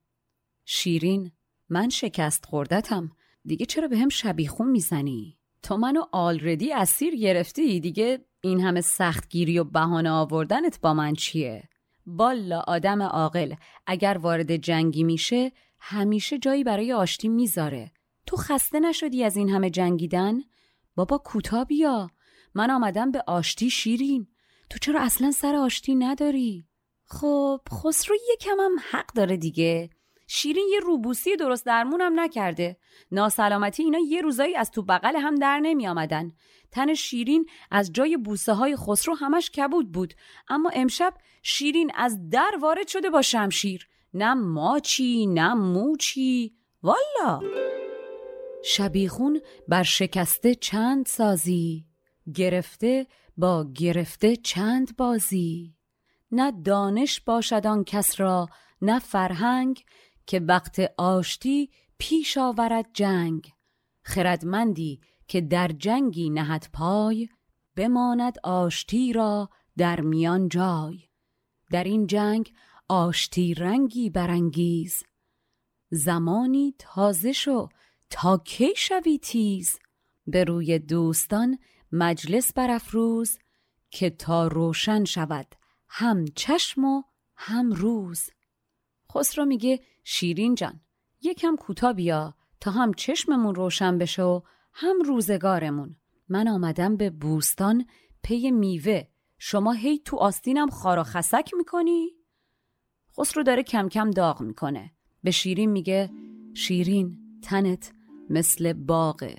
شیرین 0.65 1.33
من 1.69 1.89
شکست 1.89 2.47
خوردتم 2.47 3.11
دیگه 3.45 3.67
چرا 3.67 3.89
به 3.89 3.99
هم 3.99 4.09
شبیخون 4.09 4.71
می‌زنی؟ 4.71 5.36
تو 5.67 5.77
منو 5.77 6.03
آلردی 6.13 6.73
اسیر 6.73 7.17
گرفتی 7.17 7.81
دیگه 7.81 8.25
این 8.41 8.61
همه 8.61 8.81
سختگیری 8.81 9.59
و 9.59 9.65
بهانه 9.65 10.11
آوردنت 10.11 10.81
با 10.81 10.95
من 10.95 11.15
چیه؟ 11.15 11.69
بالا 12.07 12.63
آدم 12.67 13.03
عاقل 13.03 13.55
اگر 13.87 14.19
وارد 14.19 14.57
جنگی 14.57 15.05
میشه 15.05 15.53
همیشه 15.79 16.39
جایی 16.39 16.65
برای 16.65 16.93
آشتی 16.93 17.29
می‌ذاره 17.29 17.91
تو 18.27 18.37
خسته 18.37 18.81
نشدی 18.81 19.25
از 19.25 19.37
این 19.37 19.49
همه 19.49 19.71
جنگیدن؟ 19.71 20.35
بابا 20.95 21.19
کوتا 21.19 21.65
بیا 21.65 22.11
من 22.55 22.71
آمدم 22.71 23.11
به 23.11 23.23
آشتی 23.27 23.71
شیرین 23.71 24.27
تو 24.71 24.79
چرا 24.79 25.01
اصلا 25.01 25.31
سر 25.31 25.55
آشتی 25.55 25.95
نداری؟ 25.95 26.69
خب 27.05 27.61
خسرو 27.73 28.17
یکم 28.33 28.57
هم 28.61 28.77
حق 28.91 29.13
داره 29.15 29.37
دیگه 29.37 29.91
شیرین 30.27 30.67
یه 30.73 30.81
روبوسی 30.81 31.37
درست 31.37 31.67
درمون 31.67 32.01
هم 32.01 32.21
نکرده. 32.21 32.77
ناسلامتی 33.13 33.83
اینا 33.83 33.99
یه 33.99 34.21
روزایی 34.21 34.57
از 34.57 34.71
تو 34.71 34.83
بغل 34.83 35.17
هم 35.17 35.35
در 35.35 35.61
نمی 35.61 35.89
آمدن. 35.89 36.33
تن 36.71 36.95
شیرین 36.95 37.47
از 37.71 37.93
جای 37.93 38.17
بوسه 38.17 38.53
های 38.53 38.77
خسرو 38.77 39.15
همش 39.15 39.51
کبود 39.51 39.93
بود. 39.93 40.15
اما 40.49 40.71
امشب 40.75 41.15
شیرین 41.43 41.91
از 41.95 42.29
در 42.31 42.53
وارد 42.61 42.89
شده 42.89 43.11
با 43.11 43.23
شمشیر. 43.23 43.89
نه 44.15 44.35
ماچی 44.35 45.27
نه 45.27 45.55
موچی 45.55 46.57
والا! 46.83 47.41
شبیخون 48.65 49.41
بر 49.69 49.83
شکسته 49.83 50.55
چند 50.55 51.07
سازی. 51.07 51.87
گرفته 52.35 53.07
با 53.37 53.67
گرفته 53.75 54.37
چند 54.37 54.97
بازی. 54.97 55.75
نه 56.33 56.53
دانش 56.63 57.21
باشد 57.21 57.67
آن 57.67 57.85
کس 57.85 58.21
را 58.21 58.49
نه 58.83 58.99
فرهنگ 58.99 59.85
که 60.27 60.41
وقت 60.41 60.93
آشتی 60.99 61.71
پیش 61.99 62.39
آورد 62.39 62.87
جنگ. 62.93 63.53
خردمندی 64.03 65.01
که 65.29 65.41
در 65.41 65.69
جنگی 65.69 66.31
نهد 66.31 66.69
پای 66.73 67.29
بماند 67.77 68.39
آشتی 68.43 69.13
را 69.13 69.51
در 69.77 70.01
میان 70.01 70.49
جای. 70.49 70.99
در 71.71 71.85
این 71.85 72.07
جنگ 72.07 72.53
آشتی 72.89 73.55
رنگی 73.55 74.11
برانگیز. 74.11 75.03
زمانی 75.91 76.75
تازه 76.79 77.33
شو 77.33 77.69
تا 78.11 78.39
کی 78.39 78.69
شوی 78.77 79.19
تیز. 79.19 79.79
به 80.27 80.45
روی 80.45 80.79
دوستان 80.79 81.59
مجلس 81.93 82.53
برافروز 82.53 83.39
که 83.91 84.11
تا 84.11 84.47
روشن 84.47 85.05
شود 85.05 85.47
هم 85.89 86.25
چشم 86.25 86.85
و 86.85 87.03
هم 87.37 87.73
روز. 87.73 88.31
خسرو 89.13 89.45
میگه 89.45 89.81
شیرین 90.09 90.55
جان 90.55 90.81
یکم 91.23 91.57
کوتا 91.57 91.93
بیا 91.93 92.35
تا 92.61 92.71
هم 92.71 92.95
چشممون 92.95 93.55
روشن 93.55 93.99
بشه 93.99 94.23
و 94.23 94.41
هم 94.73 95.01
روزگارمون. 95.05 95.97
من 96.29 96.49
آمدم 96.49 96.97
به 96.97 97.11
بوستان 97.11 97.87
پی 98.23 98.51
میوه. 98.51 99.03
شما 99.39 99.73
هی 99.73 99.99
تو 99.99 100.17
آستینم 100.17 100.71
خارا 100.71 101.05
خسک 101.05 101.51
می‌کنی؟ 101.57 102.11
خسرو 103.19 103.43
داره 103.43 103.63
کم 103.63 103.89
کم 103.89 104.11
داغ 104.11 104.41
می‌کنه. 104.41 104.93
به 105.23 105.31
شیرین 105.31 105.71
میگه 105.71 106.11
شیرین 106.55 107.19
تنت 107.43 107.93
مثل 108.31 108.73
باغه 108.73 109.37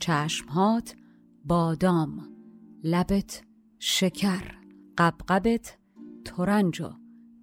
چشمهات 0.00 0.96
بادام. 1.44 2.28
لبت 2.84 3.42
شکر. 3.78 4.54
قبقبت 4.98 5.78
ترنج 6.24 6.80
و 6.80 6.90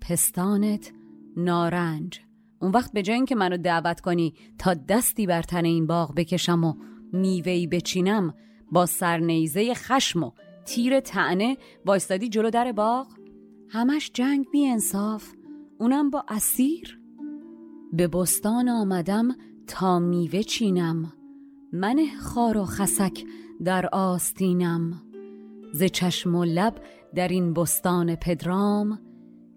پستانت 0.02 0.94
نارنج. 1.38 2.25
اون 2.66 2.74
وقت 2.74 2.94
به 2.94 3.02
جای 3.02 3.16
اینکه 3.16 3.36
منو 3.36 3.58
دعوت 3.58 4.02
کنی 4.02 4.34
تا 4.58 4.74
دستی 4.74 5.28
بر 5.28 5.42
تن 5.42 5.66
این 5.66 5.88
باغ 5.88 6.16
بکشم 6.16 6.64
و 6.64 6.74
میوهی 7.14 7.68
بچینم 7.68 8.34
با 8.72 8.86
سرنیزه 8.86 9.74
خشم 9.74 10.24
و 10.24 10.32
تیر 10.66 11.00
تعنه 11.00 11.58
وایستادی 11.86 12.30
جلو 12.30 12.50
در 12.50 12.72
باغ؟ 12.72 13.08
همش 13.70 14.12
جنگ 14.14 14.46
بی 14.52 14.68
انصاف 14.68 15.34
اونم 15.80 16.10
با 16.10 16.26
اسیر؟ 16.28 17.00
به 17.94 18.08
بستان 18.08 18.70
آمدم 18.70 19.36
تا 19.68 20.00
میوه 20.00 20.44
چینم 20.44 21.14
من 21.74 22.00
خار 22.22 22.58
و 22.58 22.66
خسک 22.66 23.24
در 23.64 23.90
آستینم. 23.92 25.02
ز 25.74 25.84
چشم 25.84 26.36
و 26.36 26.46
لب 26.46 26.82
در 27.16 27.28
این 27.28 27.54
بستان 27.54 28.16
پدرام 28.16 29.00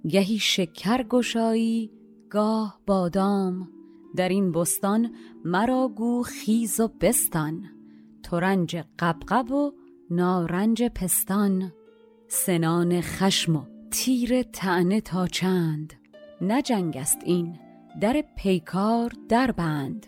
گهی 0.08 0.38
شکر 0.38 1.02
گشایی 1.02 1.97
گاه 2.30 2.80
بادام. 2.87 3.68
در 4.16 4.28
این 4.28 4.52
بستان 4.52 5.11
مرا 5.44 5.88
گو 5.88 6.23
خیز 6.23 6.80
و 6.80 6.88
بستان. 7.00 7.64
ترنج 8.23 8.76
قبقب 8.99 9.52
و 9.52 9.73
نارنج 10.11 10.82
پستان. 10.82 11.73
سنان 12.28 13.00
خشم 13.00 13.56
و 13.56 13.62
تیر 13.90 14.42
تعنه 14.42 15.00
تا 15.00 15.26
چند. 15.26 15.92
نه 16.40 16.62
جنگ 16.62 16.97
است 16.97 17.18
این 17.25 17.58
در 18.00 18.25
پیکار 18.37 19.12
در 19.28 19.50
بند 19.50 20.06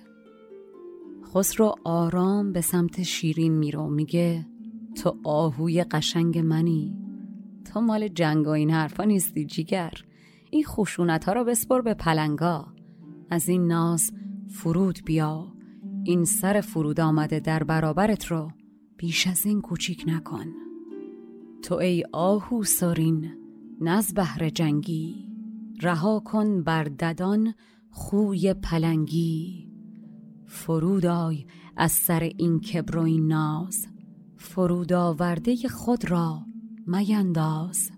خسرو 1.35 1.75
آرام 1.85 2.53
به 2.53 2.61
سمت 2.61 3.03
شیرین 3.03 3.53
میرو 3.53 3.89
میگه 3.89 4.47
تو 5.03 5.17
آهوی 5.25 5.85
قشنگ 5.85 6.39
منی. 6.39 6.97
تو 7.73 7.81
مال 7.81 8.09
جنگ 8.09 8.47
و 8.47 8.51
این 8.51 8.71
حرفا 8.71 9.05
نیستی 9.05 9.45
جیگر. 9.45 9.93
این 10.51 10.65
خشونت 10.65 11.25
ها 11.25 11.33
رو 11.33 11.45
بسپر 11.45 11.81
به 11.81 11.95
پلنگا. 11.95 12.67
از 13.31 13.49
این 13.49 13.67
ناز 13.67 14.13
فرود 14.49 14.99
بیا. 15.05 15.53
این 16.05 16.25
سر 16.25 16.61
فرود 16.61 17.01
آمده 17.01 17.41
در 17.41 17.63
برابرت 17.63 18.25
رو 18.27 18.51
بیش 18.97 19.27
از 19.27 19.47
این 19.47 19.61
کوچیک 19.61 20.05
نکن. 20.07 20.47
تو 21.63 21.75
ای 21.75 22.05
آهو 22.13 22.65
سرین 22.65 23.31
نز 23.81 24.15
بهر 24.15 24.49
جنگی. 24.49 25.29
رها 25.83 26.21
کن 26.21 26.63
بر 26.63 26.85
ددان 26.85 27.55
خوی 27.91 28.55
پلنگی. 28.55 29.71
فرود 30.47 31.07
آی 31.07 31.47
از 31.77 31.93
سر 31.93 32.31
این 32.39 32.61
کبر 32.61 32.97
و 32.97 33.03
این 33.03 33.27
ناز. 33.27 33.87
فرود 34.37 34.93
آورده 34.93 35.57
خود 35.69 36.11
را 36.11 36.47
مینداز. 36.87 37.91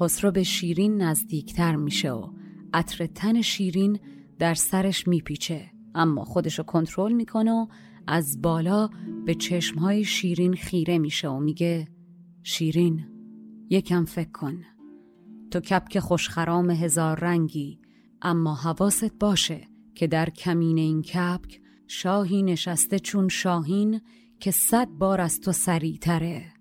خسرو 0.00 0.30
به 0.30 0.42
شیرین 0.42 1.02
نزدیکتر 1.02 1.76
میشه 1.76 2.12
و 2.12 2.28
عطر 2.74 3.06
تن 3.06 3.42
شیرین 3.42 3.98
در 4.38 4.54
سرش 4.54 5.08
میپیچه. 5.08 5.70
اما 5.94 6.24
خودشو 6.24 6.62
کنترل 6.62 7.12
می‌کنه 7.12 7.52
و 7.52 7.66
از 8.06 8.42
بالا 8.42 8.88
به 9.26 9.34
چشمهای 9.34 10.04
شیرین 10.04 10.54
خیره 10.54 10.98
میشه 10.98 11.28
و 11.28 11.38
میگه 11.38 11.88
شیرین 12.42 13.04
یکم 13.70 14.04
فکر 14.04 14.30
کن. 14.30 14.62
تو 15.50 15.60
کپک 15.60 15.98
خوشخرام 15.98 16.70
هزار 16.70 17.20
رنگی 17.20 17.80
اما 18.22 18.54
حواست 18.54 19.18
باشه 19.20 19.68
که 19.94 20.06
در 20.06 20.30
کمین 20.30 20.78
این 20.78 21.02
کپک 21.02 21.60
شاهی 21.86 22.42
نشسته 22.42 22.98
چون 22.98 23.28
شاهین 23.28 24.00
که 24.40 24.50
صد 24.50 24.88
بار 24.88 25.20
از 25.20 25.40
تو 25.40 25.52
سریعتره. 25.52 26.57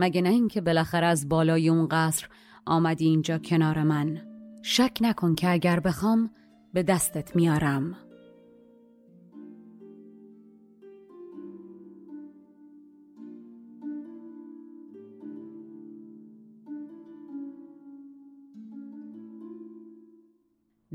مگه 0.00 0.22
نه 0.22 0.28
اینکه 0.28 0.60
بالاخره 0.60 1.06
از 1.06 1.28
بالای 1.28 1.68
اون 1.68 1.88
قصر 1.90 2.28
آمدی 2.66 3.06
اینجا 3.06 3.38
کنار 3.38 3.82
من. 3.82 4.22
شک 4.62 4.98
نکن 5.00 5.34
که 5.34 5.50
اگر 5.50 5.80
بخوام 5.80 6.30
به 6.74 6.82
دستت 6.82 7.36
میارم. 7.36 7.96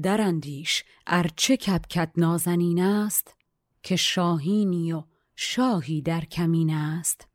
اندیش 0.06 0.84
ارچه 1.08 1.58
کبکت 1.58 2.12
نازنین 2.18 2.82
است 2.82 3.36
که 3.84 3.96
شاهینی 3.96 4.94
و 4.94 5.04
شاهی 5.36 6.02
در 6.02 6.22
کمین 6.22 6.74
است. 6.74 7.35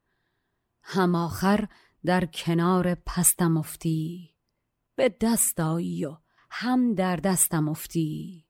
هم 0.82 1.14
آخر 1.14 1.68
در 2.04 2.24
کنار 2.24 2.94
پستم 2.94 3.56
افتی. 3.56 4.34
به 4.96 5.14
دست 5.20 5.60
آیی 5.60 6.04
و 6.04 6.16
هم 6.50 6.94
در 6.94 7.16
دستم 7.16 7.68
افتی. 7.68 8.46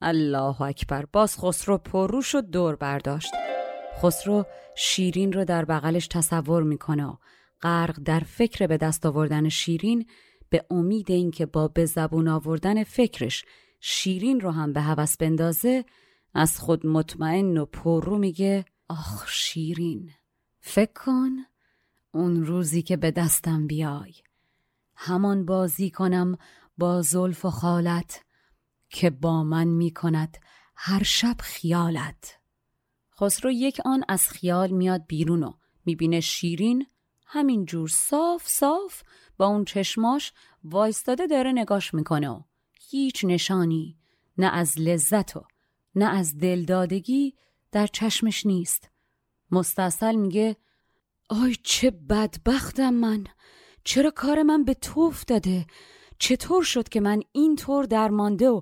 الله 0.00 0.62
اکبر. 0.62 1.04
باز 1.12 1.38
خسرو 1.38 1.78
پروش 1.78 2.34
و 2.34 2.40
دور 2.40 2.76
برداشت. 2.76 3.32
خسرو 4.02 4.44
شیرین 4.76 5.32
رو 5.32 5.44
در 5.44 5.64
بغلش 5.64 6.06
تصور 6.06 6.62
می‌کنه 6.62 7.06
و 7.06 7.16
غرق 7.62 8.00
در 8.04 8.20
فکر 8.20 8.66
به 8.66 8.76
دست 8.76 9.06
آوردن 9.06 9.48
شیرین 9.48 10.06
به 10.50 10.64
امید 10.70 11.10
اینکه 11.10 11.46
با 11.46 11.68
به 11.68 11.84
زبون 11.84 12.28
آوردن 12.28 12.84
فکرش 12.84 13.44
شیرین 13.80 14.40
رو 14.40 14.50
هم 14.50 14.72
به 14.72 14.80
هوس 14.80 15.16
بندازه 15.16 15.84
از 16.34 16.58
خود 16.58 16.86
مطمئن 16.86 17.58
و 17.58 17.64
پررو 17.64 18.18
میگه 18.18 18.64
آخ 18.88 19.28
شیرین. 19.28 20.10
فکر 20.60 20.92
کن 20.92 21.30
اون 22.12 22.46
روزی 22.46 22.82
که 22.82 22.96
به 22.96 23.10
دستم 23.10 23.66
بیای. 23.66 24.14
همان 24.94 25.46
بازی 25.46 25.90
کنم 25.90 26.38
با 26.78 27.02
زلف 27.02 27.44
و 27.44 27.50
خالت 27.50 28.24
که 28.88 29.10
با 29.10 29.42
من 29.44 29.66
می‌کند 29.66 30.38
هر 30.76 31.02
شب 31.02 31.36
خیالت. 31.40 32.38
خسرو 33.20 33.50
یک 33.50 33.80
آن 33.84 34.04
از 34.08 34.28
خیال 34.28 34.70
میاد 34.70 35.06
بیرون 35.06 35.42
و 35.42 35.52
می‌بینه 35.84 36.20
شیرین 36.20 36.86
همین 37.26 37.64
جور 37.64 37.88
صاف 37.88 38.48
صاف 38.48 39.02
با 39.36 39.46
اون 39.46 39.64
چشماش 39.64 40.32
وایستاده 40.64 41.26
داره 41.26 41.52
نگاش 41.52 41.94
می‌کنه 41.94 42.28
و 42.28 42.42
هیچ 42.90 43.24
نشانی 43.24 43.98
نه 44.38 44.46
از 44.46 44.80
لذت 44.80 45.36
و 45.36 45.44
نه 45.94 46.04
از 46.04 46.38
دلدادگی 46.38 47.34
در 47.72 47.86
چشمش 47.86 48.46
نیست. 48.46 48.90
مستصل 49.50 50.14
میگه 50.14 50.56
آی 51.28 51.56
چه 51.62 51.90
بدبختم 51.90 52.94
من! 52.94 53.26
چرا 53.84 54.10
کار 54.10 54.42
من 54.42 54.64
به 54.64 54.74
تو 54.74 55.00
افتاده؟ 55.00 55.66
چطور 56.18 56.62
شد 56.62 56.88
که 56.88 57.00
من 57.00 57.22
اینطور 57.32 57.84
درمانده 57.84 58.48
و 58.48 58.60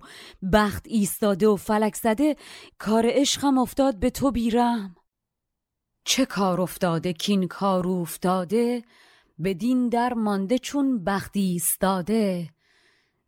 بخت 0.53 0.87
ایستاده 0.88 1.49
و 1.49 1.57
فلک 1.57 1.96
زده 1.96 2.37
کار 2.79 3.07
عشقم 3.09 3.59
افتاد 3.59 3.99
به 3.99 4.11
تو 4.11 4.31
بیرم؟ 4.31 4.96
چه 6.05 6.27
کار 6.27 6.61
افتاده 6.61 7.12
کین 7.12 7.49
کار 7.49 7.88
افتاده؟ 7.88 8.85
بدین 9.44 9.88
در 9.88 10.14
مانده 10.14 10.59
چون 10.59 11.05
بختی 11.05 11.40
ایستاده؟ 11.40 12.51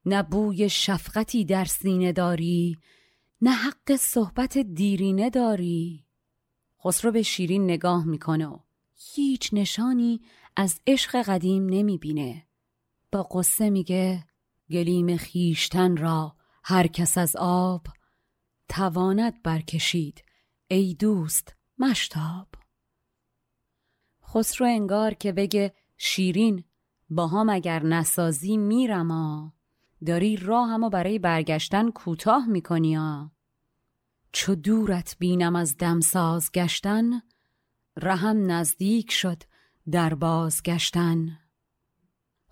نه 0.07 0.23
بوی 0.23 0.69
شفقتی 0.69 1.45
در 1.45 1.65
سینه 1.65 2.13
داری 2.13 2.79
نه 3.43 3.51
حق 3.51 3.97
صحبت 3.97 4.59
دیرینه 4.59 5.31
داری؟ 5.31 6.08
خسرو 6.85 7.13
به 7.13 7.23
شیرین 7.23 7.65
نگاه 7.65 8.05
می‌کنه 8.05 8.47
و 8.47 8.59
هیچ 9.15 9.51
نشانی 9.53 10.21
از 10.57 10.81
عشق 10.87 11.23
قدیم 11.23 11.67
نمی‌بینه. 11.67 12.47
با 13.13 13.23
قصه 13.23 13.71
میگه 13.71 14.25
گلیم 14.71 15.17
خیشتن 15.17 15.97
را 15.97 16.37
هر 16.65 16.87
کس 16.87 17.19
از 17.19 17.37
آب 17.39 17.87
تواند 18.69 19.43
برکشید 19.43 20.25
ای 20.69 20.95
دوست 20.95 21.57
مشتاب. 21.79 22.49
خسرو 24.25 24.67
انگار 24.67 25.15
که 25.15 25.33
بگه 25.33 25.75
شیرین 25.97 26.65
با 27.11 27.27
هم 27.27 27.49
اگر 27.49 27.83
نسازی 27.83 28.57
میرم 28.57 29.53
داری 30.07 30.37
راه 30.37 30.69
همو 30.69 30.91
برای 30.91 31.19
برگشتن 31.19 31.91
کوتاه 31.91 32.47
می‌کنی 32.47 32.97
چو 34.33 34.55
دورت 34.55 35.17
بینم 35.19 35.57
از 35.57 35.77
دمساز 35.77 36.53
گشتن 36.53 37.23
رهم 37.97 38.51
نزدیک 38.51 39.11
شد 39.11 39.43
در 39.91 40.15
باز 40.15 40.63
گشتن. 40.63 41.39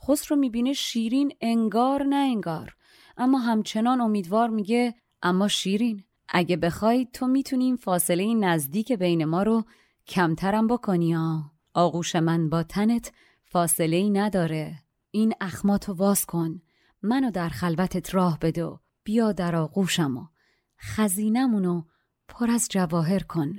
خسرو 0.06 0.36
می‌بینه 0.36 0.72
شیرین 0.72 1.32
انگار 1.40 2.02
نه 2.02 2.16
انگار 2.16 2.76
اما 3.16 3.38
همچنان 3.38 4.00
امیدوار 4.00 4.48
میگه 4.48 4.94
اما 5.22 5.48
شیرین 5.48 6.04
اگه 6.28 6.56
بخوای 6.56 7.06
تو 7.12 7.26
می‌تونیم 7.26 7.76
فاصله 7.76 8.34
نزدیک 8.34 8.92
بین 8.92 9.24
ما 9.24 9.42
رو 9.42 9.64
کمترم 10.06 10.66
بکنی 10.66 11.12
ها. 11.12 11.52
آغوش 11.74 12.16
من 12.16 12.48
با 12.48 12.62
تنت 12.62 13.12
فاصله 13.44 13.96
ای 13.96 14.10
نداره. 14.10 14.78
این 15.10 15.34
اخماتو 15.40 15.92
واز 15.92 16.26
کن 16.26 16.62
منو 17.02 17.30
در 17.30 17.48
خلوتت 17.48 18.14
راه 18.14 18.38
بده 18.38 18.70
بیا 19.04 19.32
در 19.32 19.56
آغوشم 19.56 20.30
خزینمونو 20.78 21.82
پر 22.28 22.50
از 22.50 22.68
جواهر 22.70 23.22
کن. 23.22 23.52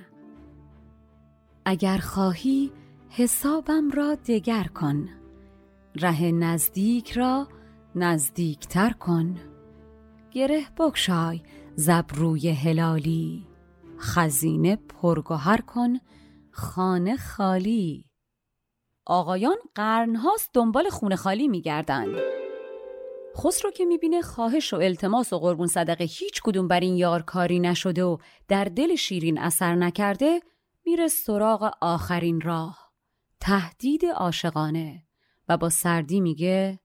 اگر 1.65 1.97
خواهی 1.97 2.71
حسابم 3.09 3.91
را 3.91 4.15
دگر 4.15 4.63
کن. 4.63 5.09
ره 5.95 6.31
نزدیک 6.31 7.11
را 7.11 7.47
نزدیکتر 7.95 8.89
کن. 8.89 9.35
گره 10.31 10.65
بکشای 10.77 11.41
زبروی 11.75 12.49
هلالی. 12.49 13.47
خزینه 13.99 14.75
پرگوهر 14.75 15.61
کن 15.61 15.93
خانه 16.51 17.17
خالی. 17.17 18.05
آقایان 19.05 19.57
قرنهاست 19.75 20.49
دنبال 20.53 20.89
خونه 20.89 21.15
خالی 21.15 21.47
میگردن. 21.47 22.05
خسرو 23.37 23.71
که 23.71 23.85
می‌بینه 23.85 24.21
خواهش 24.21 24.73
و 24.73 24.77
التماس 24.77 25.33
و 25.33 25.39
قربون 25.39 25.67
صدقه 25.67 26.03
هیچ 26.03 26.41
کدوم 26.43 26.67
بر 26.67 26.79
این 26.79 26.97
یار 26.97 27.21
کاری 27.21 27.59
نشده 27.59 28.03
و 28.03 28.17
در 28.47 28.63
دل 28.63 28.95
شیرین 28.95 29.39
اثر 29.39 29.75
نکرده 29.75 30.39
میره 30.85 31.07
سراغ 31.07 31.71
آخرین 31.81 32.41
راه. 32.41 32.91
تهدید 33.39 34.05
عاشقانه. 34.05 35.03
و 35.49 35.57
با 35.57 35.69
سردی 35.69 36.21
میگه 36.21 36.79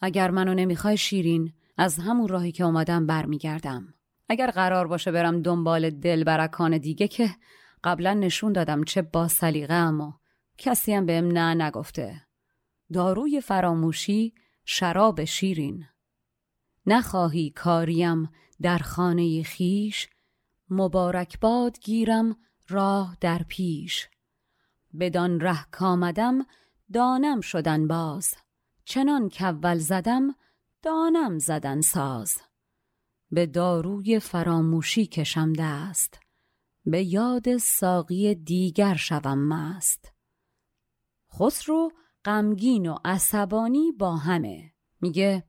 اگر 0.00 0.30
منو 0.30 0.54
نمی‌خوای 0.54 0.96
شیرین 0.96 1.52
از 1.76 1.98
همون 1.98 2.28
راهی 2.28 2.52
که 2.52 2.64
اومدم 2.64 3.06
برمیگردم. 3.06 3.94
اگر 4.28 4.50
قرار 4.50 4.86
باشه 4.86 5.12
برم 5.12 5.42
دنبال 5.42 5.90
دل 5.90 6.24
برکان 6.24 6.78
دیگه 6.78 7.08
که 7.08 7.28
قبلا 7.84 8.14
نشون 8.14 8.52
دادم 8.52 8.84
چه 8.84 9.02
با 9.02 9.28
سلیقه 9.28 9.74
اما 9.74 10.20
کسی 10.58 10.94
هم 10.94 11.06
بهم 11.06 11.26
نه 11.26 11.64
نگفته. 11.64 12.20
داروی 12.92 13.40
فراموشی 13.40 14.34
شراب 14.64 15.24
شیرین. 15.24 15.84
نخواهی 16.88 17.50
کاریم 17.50 18.30
در 18.62 18.78
خانه 18.78 19.42
خیش 19.42 20.08
مبارک 20.70 21.40
باد 21.40 21.78
گیرم 21.80 22.36
راه 22.68 23.16
در 23.20 23.42
پیش. 23.48 24.08
بدان 25.00 25.40
ره 25.40 25.64
کامدم 25.70 26.46
دانم 26.92 27.40
شدن 27.40 27.88
باز 27.88 28.34
چنان 28.84 29.28
کول 29.28 29.78
زدم 29.78 30.34
دانم 30.82 31.38
زدن 31.38 31.80
ساز. 31.80 32.36
به 33.30 33.46
داروی 33.46 34.20
فراموشی 34.20 35.06
کشم 35.06 35.52
دست 35.52 36.20
به 36.84 37.02
یاد 37.02 37.56
ساقی 37.56 38.34
دیگر 38.34 38.94
شوم 38.94 39.38
مست. 39.38 40.12
خسرو 41.32 41.90
غمگین 42.24 42.86
و 42.86 42.98
عصبانی 43.04 43.92
با 43.92 44.16
همه 44.16 44.72
میگه 45.00 45.47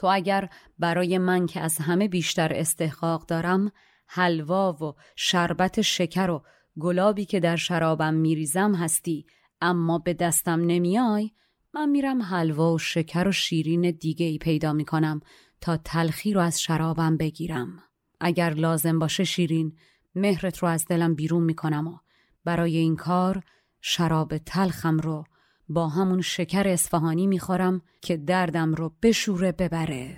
تو 0.00 0.06
اگر 0.06 0.48
برای 0.78 1.18
من 1.18 1.46
که 1.46 1.60
از 1.60 1.78
همه 1.78 2.08
بیشتر 2.08 2.52
استحقاق 2.54 3.26
دارم 3.26 3.72
حلوا 4.06 4.72
و 4.72 4.94
شربت 5.16 5.80
شکر 5.80 6.30
و 6.30 6.42
گلابی 6.78 7.24
که 7.24 7.40
در 7.40 7.56
شرابم 7.56 8.14
میریزم 8.14 8.74
هستی 8.74 9.26
اما 9.60 9.98
به 9.98 10.14
دستم 10.14 10.60
نمیای 10.60 11.30
من 11.74 11.88
میرم 11.88 12.22
حلوا 12.22 12.74
و 12.74 12.78
شکر 12.78 13.28
و 13.28 13.32
شیرین 13.32 13.90
دیگه 13.90 14.26
ای 14.26 14.38
پیدا 14.38 14.72
می‌کنم 14.72 15.20
تا 15.60 15.76
تلخی 15.76 16.32
رو 16.32 16.40
از 16.40 16.60
شرابم 16.60 17.16
بگیرم. 17.16 17.82
اگر 18.20 18.50
لازم 18.50 18.98
باشه 18.98 19.24
شیرین 19.24 19.76
مهرت 20.14 20.58
رو 20.58 20.68
از 20.68 20.86
دلم 20.86 21.14
بیرون 21.14 21.42
می‌کنم 21.42 21.86
و 21.86 21.98
برای 22.44 22.76
این 22.76 22.96
کار 22.96 23.42
شراب 23.80 24.38
تلخم 24.38 24.96
رو 24.96 25.24
با 25.70 25.88
همون 25.88 26.20
شکر 26.20 26.68
اصفهانی 26.68 27.26
می‌خورم 27.26 27.82
که 28.00 28.16
دردم 28.16 28.74
رو 28.74 28.92
بشوره 29.02 29.52
ببره. 29.52 30.16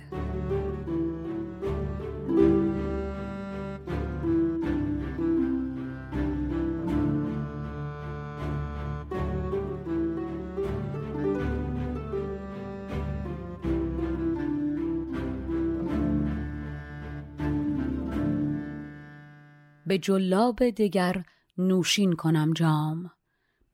به 19.87 19.97
جلاب 19.97 20.69
دگر 20.69 21.23
نوشین 21.57 22.13
کنم 22.13 22.53
جام. 22.53 23.11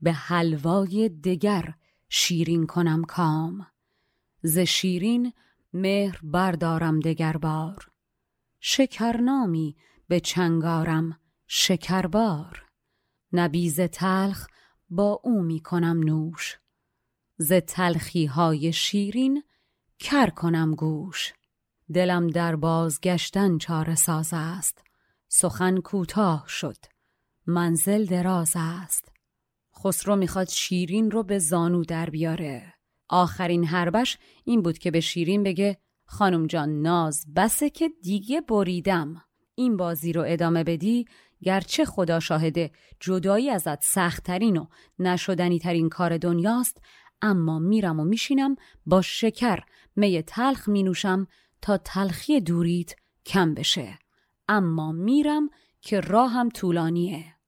به 0.01 0.13
حلوای 0.13 1.09
دگر 1.09 1.73
شیرین 2.09 2.65
کنم 2.65 3.03
کام. 3.03 3.67
ز 4.43 4.57
شیرین 4.59 5.33
مهر 5.73 6.19
بردارم 6.23 6.99
دگر 6.99 7.38
بار 7.38 7.91
شکرنامی 8.59 9.75
به 10.07 10.19
چنگارم 10.19 11.19
شکربار. 11.47 12.65
نبیز 13.33 13.79
تلخ 13.81 14.47
با 14.89 15.21
او 15.23 15.41
می 15.41 15.59
کنم 15.59 15.99
نوش. 15.99 16.57
ز 17.38 17.53
تلخی 17.53 18.25
های 18.25 18.73
شیرین 18.73 19.43
کر 19.99 20.29
کنم 20.29 20.75
گوش. 20.75 21.33
دلم 21.93 22.27
در 22.27 22.55
بازگشتن 22.55 23.57
چاره 23.57 23.95
ساز 23.95 24.29
است. 24.33 24.83
سخن 25.27 25.77
کوتاه 25.77 26.45
شد. 26.47 26.77
منزل 27.47 28.05
دراز 28.05 28.53
است. 28.55 29.12
خسرو 29.83 30.15
می‌خواد 30.15 30.49
شیرین 30.49 31.11
رو 31.11 31.23
به 31.23 31.39
زانو 31.39 31.83
در 31.83 32.09
بیاره. 32.09 32.73
آخرین 33.09 33.65
حربش 33.65 34.17
این 34.43 34.61
بود 34.61 34.77
که 34.77 34.91
به 34.91 34.99
شیرین 34.99 35.43
بگه 35.43 35.77
خانم 36.05 36.47
جان 36.47 36.81
ناز 36.81 37.25
بسه 37.35 37.69
که 37.69 37.89
دیگه 38.01 38.41
بریدم. 38.41 39.23
این 39.55 39.77
بازی 39.77 40.13
رو 40.13 40.23
ادامه 40.27 40.63
بدی 40.63 41.05
گرچه 41.43 41.85
خدا 41.85 42.19
شاهده 42.19 42.71
جدایی 42.99 43.49
ازت 43.49 43.83
سختترین 43.83 44.57
و 44.57 44.65
نشدنی 44.99 45.59
ترین 45.59 45.89
کار 45.89 46.17
دنیاست 46.17 46.81
اما 47.21 47.59
میرم 47.59 47.99
و 47.99 48.03
میشینم 48.03 48.55
با 48.85 49.01
شکر 49.01 49.59
می 49.95 50.21
تلخ 50.21 50.69
می 50.69 50.83
نوشم 50.83 51.27
تا 51.61 51.77
تلخی 51.77 52.41
دوریت 52.41 52.95
کم 53.25 53.53
بشه. 53.53 53.99
اما 54.47 54.91
میرم 54.91 55.49
که 55.81 55.99
راهم 55.99 56.49
طولانیه. 56.49 57.38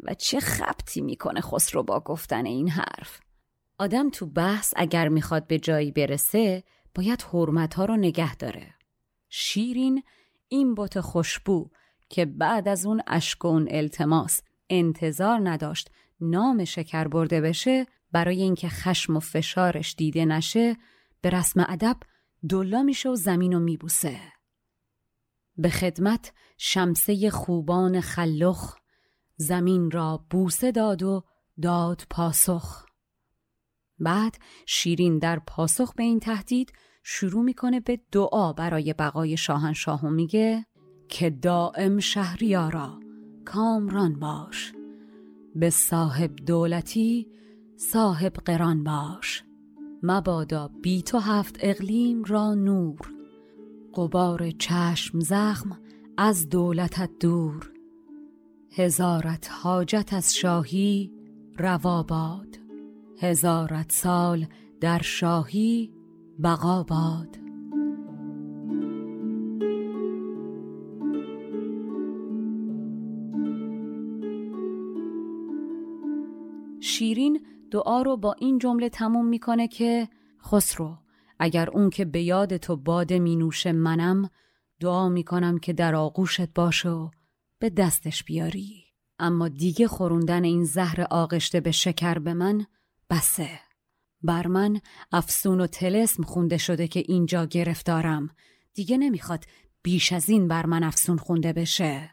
و 0.00 0.14
چه 0.14 0.40
خبتی 0.40 1.00
می‌کنه 1.00 1.40
خسرو 1.40 1.82
با 1.82 2.00
گفتن 2.00 2.46
این 2.46 2.68
حرف. 2.68 3.20
آدم 3.78 4.10
تو 4.10 4.26
بحث 4.26 4.74
اگر 4.76 5.08
می‌خواد 5.08 5.46
به 5.46 5.58
جایی 5.58 5.90
برسه 5.90 6.64
باید 6.94 7.22
حرمت 7.22 7.74
ها 7.74 7.84
رو 7.84 7.96
نگه 7.96 8.36
داره. 8.36 8.74
شیرین 9.28 10.02
این 10.48 10.74
بوت 10.74 11.00
خوشبو 11.00 11.70
که 12.08 12.24
بعد 12.24 12.68
از 12.68 12.86
اون 12.86 13.02
اشک 13.06 13.44
و 13.44 13.48
اون 13.48 13.68
التماس 13.70 14.40
انتظار 14.70 15.48
نداشت 15.50 15.90
نام 16.20 16.64
شکر 16.64 17.08
برده 17.08 17.40
بشه 17.40 17.86
برای 18.12 18.42
اینکه 18.42 18.68
خشم 18.68 19.16
و 19.16 19.20
فشارش 19.20 19.94
دیده 19.98 20.24
نشه 20.24 20.76
به 21.20 21.30
رسم 21.30 21.64
ادب 21.68 21.96
دلا 22.48 22.82
میشه 22.82 23.08
و 23.08 23.16
زمین 23.16 23.52
رو 23.52 23.58
میبوسه. 23.58 24.20
به 25.56 25.70
خدمت 25.70 26.32
شمسه 26.58 27.30
خوبان 27.30 28.00
خلخ 28.00 28.76
زمین 29.36 29.90
را 29.90 30.24
بوسه 30.30 30.72
داد 30.72 31.02
و 31.02 31.24
داد 31.62 32.02
پاسخ. 32.10 32.86
بعد 33.98 34.38
شیرین 34.66 35.18
در 35.18 35.38
پاسخ 35.38 35.94
به 35.94 36.02
این 36.02 36.20
تهدید 36.20 36.72
شروع 37.02 37.44
می‌کنه 37.44 37.80
به 37.80 38.00
دعا 38.12 38.52
برای 38.52 38.92
بقای 38.92 39.36
شاهنشاه 39.36 40.06
و 40.06 40.10
میگه 40.10 40.66
که 41.08 41.30
دائم 41.30 41.98
شهریارا 41.98 43.00
کامران 43.44 44.18
باش 44.18 44.72
به 45.54 45.70
صاحب 45.70 46.36
دولتی 46.36 47.28
صاحب 47.76 48.32
قران 48.32 48.84
باش. 48.84 49.44
مبادا 50.02 50.70
بی 50.82 51.02
تو 51.02 51.18
هفت 51.18 51.56
اقلیم 51.60 52.24
را 52.24 52.54
نور 52.54 52.98
قبار 53.94 54.50
چشم 54.50 55.20
زخم 55.20 55.78
از 56.18 56.48
دولتت 56.48 57.10
دور. 57.20 57.75
هزارت 58.78 59.50
حاجت 59.62 60.12
از 60.12 60.34
شاهی 60.34 61.12
رواباد 61.58 62.58
هزارت 63.20 63.92
سال 63.92 64.46
در 64.80 65.02
شاهی 65.02 65.92
بقاباد 66.42 67.38
شیرین 76.80 77.46
دعا 77.70 78.02
رو 78.02 78.16
با 78.16 78.34
این 78.38 78.58
جمله 78.58 78.88
تموم 78.88 79.26
می‌کنه 79.26 79.68
که 79.68 80.08
خسرو 80.44 80.96
اگر 81.38 81.70
اون 81.70 81.90
که 81.90 82.04
به 82.04 82.22
یاد 82.22 82.56
تو 82.56 82.76
باده 82.76 83.18
مینوشه 83.18 83.72
منم 83.72 84.30
دعا 84.80 85.08
می‌کنم 85.08 85.58
که 85.58 85.72
در 85.72 85.94
آغوشت 85.94 86.54
باشه 86.54 86.88
و 86.88 87.08
به 87.58 87.70
دستش 87.70 88.24
بیاری. 88.24 88.84
اما 89.18 89.48
دیگه 89.48 89.88
خوروندن 89.88 90.44
این 90.44 90.64
زهر 90.64 91.06
آغشته 91.10 91.60
به 91.60 91.70
شکر 91.70 92.18
به 92.18 92.34
من 92.34 92.66
بسه. 93.10 93.60
بر 94.22 94.46
من 94.46 94.80
افسون 95.12 95.60
و 95.60 95.66
تلسم 95.66 96.22
خونده 96.22 96.56
شده 96.58 96.88
که 96.88 97.04
اینجا 97.06 97.46
گرفتارم. 97.46 98.30
دیگه 98.74 98.96
نمی‌خواد 98.96 99.44
بیش 99.82 100.12
از 100.12 100.28
این 100.28 100.48
بر 100.48 100.66
من 100.66 100.82
افسون 100.82 101.18
خونده 101.18 101.52
بشه. 101.52 102.10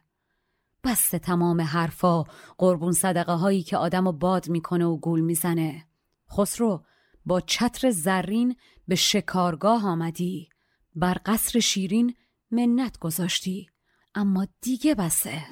بس 0.84 1.10
تمام 1.10 1.62
حرفا 1.62 2.24
قربون 2.58 2.92
صدقه 2.92 3.34
هایی 3.34 3.64
که 3.64 3.78
آدم 3.78 4.12
باد 4.12 4.50
می‌کنه 4.50 4.86
و 4.86 4.98
گول 4.98 5.22
می‌زنه. 5.22 5.86
خسرو 6.32 6.84
با 7.26 7.42
چتر 7.42 7.90
زرین 7.90 8.56
به 8.88 8.96
شکارگاه 8.96 9.86
آمدی. 9.86 10.50
بر 10.96 11.18
قصر 11.26 11.60
شیرین 11.60 12.16
منت 12.52 13.00
گذاشتی. 13.00 13.70
اما 14.16 14.48
دیگه 14.62 14.96
بسه. 14.96 15.44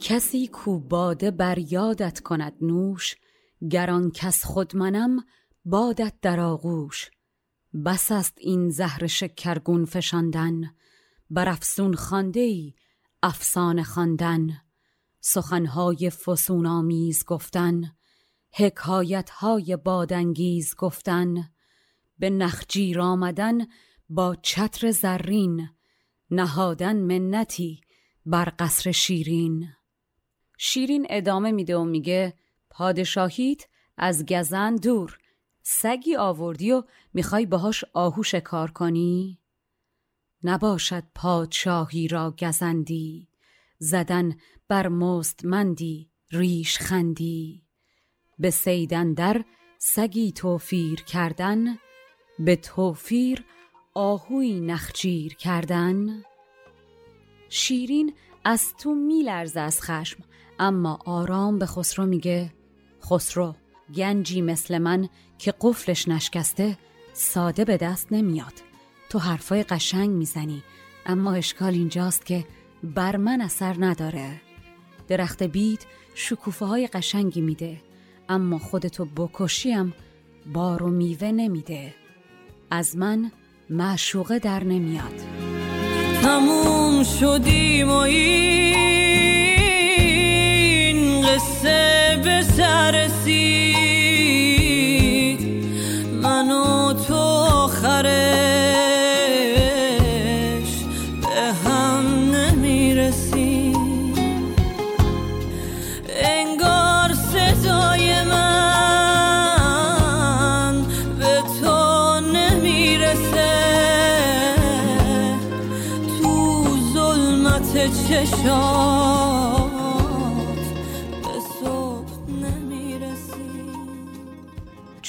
کسی 0.00 0.46
کو 0.46 0.78
باده 0.78 1.30
بر 1.30 1.58
یادت 1.58 2.20
کند 2.20 2.52
نوش 2.60 3.16
گران 3.70 4.10
کس 4.10 4.44
خود 4.44 4.76
منم 4.76 5.24
بادت 5.64 6.14
در 6.22 6.40
آغوش. 6.40 7.10
بس 7.84 8.12
است 8.12 8.34
این 8.40 8.70
زهر 8.70 9.06
شکرگون 9.06 9.84
فشاندن 9.84 10.74
بر 11.30 11.48
افسون 11.48 11.94
خانده 11.94 12.40
ای 12.40 12.74
افسانه 13.22 13.82
خواندن. 13.82 14.60
سخنهای 15.20 16.10
فسون 16.10 16.66
آمیز 16.66 17.24
گفتن 17.24 17.92
حکایت 18.52 19.30
های 19.30 19.76
بادانگیز 19.76 20.74
گفتن. 20.78 21.50
به 22.18 22.30
نخجیر 22.30 23.00
آمدن 23.00 23.66
با 24.08 24.36
چتر 24.42 24.90
زرین 24.90 25.68
نهادن 26.34 26.96
منتی 26.96 27.80
بر 28.26 28.52
قصر 28.58 28.92
شیرین 28.92 29.68
شیرین 30.58 31.06
ادامه 31.10 31.52
میده 31.52 31.76
و 31.76 31.84
میگه 31.84 32.34
پادشاهیت 32.70 33.62
از 33.96 34.26
گزن 34.26 34.76
دور 34.76 35.18
سگی 35.62 36.16
آوردی 36.16 36.72
و 36.72 36.82
می‌خوای 37.14 37.46
باهاش 37.46 37.84
آهو 37.92 38.22
شکار 38.22 38.70
کنی؟ 38.70 39.38
نباشد 40.44 41.02
پادشاهی 41.14 42.08
را 42.08 42.34
گزندی 42.38 43.28
زدن 43.78 44.36
بر 44.68 44.88
مستمندی 44.88 46.10
ریش 46.30 46.78
خندی 46.78 47.62
به 48.38 48.50
سیدن 48.50 49.12
در 49.12 49.44
سگی 49.78 50.32
توفیر 50.32 51.02
کردن 51.02 51.78
به 52.38 52.56
توفیر 52.56 53.44
آهوی 53.96 54.60
نخجیر 54.60 55.34
کردن؟ 55.34 56.22
شیرین 57.48 58.14
از 58.44 58.74
تو 58.76 58.94
میلرزه 58.94 59.60
از 59.60 59.82
خشم 59.82 60.22
اما 60.58 60.98
آرام 61.04 61.58
به 61.58 61.66
خسرو 61.66 62.06
میگه 62.06 62.52
خسرو 63.02 63.54
گنجی 63.94 64.40
مثل 64.40 64.78
من 64.78 65.08
که 65.38 65.54
قفلش 65.60 66.08
نشکسته 66.08 66.78
ساده 67.12 67.64
به 67.64 67.76
دست 67.76 68.12
نمیاد. 68.12 68.52
تو 69.10 69.18
حرفای 69.18 69.62
قشنگ 69.62 70.10
می‌زنی 70.10 70.62
اما 71.06 71.32
اشکال 71.32 71.74
اینجاست 71.74 72.26
که 72.26 72.44
بر 72.82 73.16
من 73.16 73.40
اثر 73.40 73.76
نداره. 73.78 74.40
درخت 75.08 75.42
بید 75.42 75.86
شکوفه 76.14 76.64
های 76.64 76.86
قشنگی 76.86 77.40
میده 77.40 77.80
اما 78.28 78.58
خودتو 78.58 79.04
بکشیم 79.04 79.94
بار 80.52 80.82
و 80.82 80.90
میوه 80.90 81.32
نمیده. 81.32 81.94
از 82.70 82.96
من 82.96 83.30
معشوقه 83.70 84.38
در 84.38 84.64
نمیاد. 84.64 85.20
تموم 86.22 87.02
شدیم 87.02 87.90
و 87.90 87.96
این 87.96 88.74
قصه 91.22 92.20
به 92.24 92.42
سر 92.42 93.08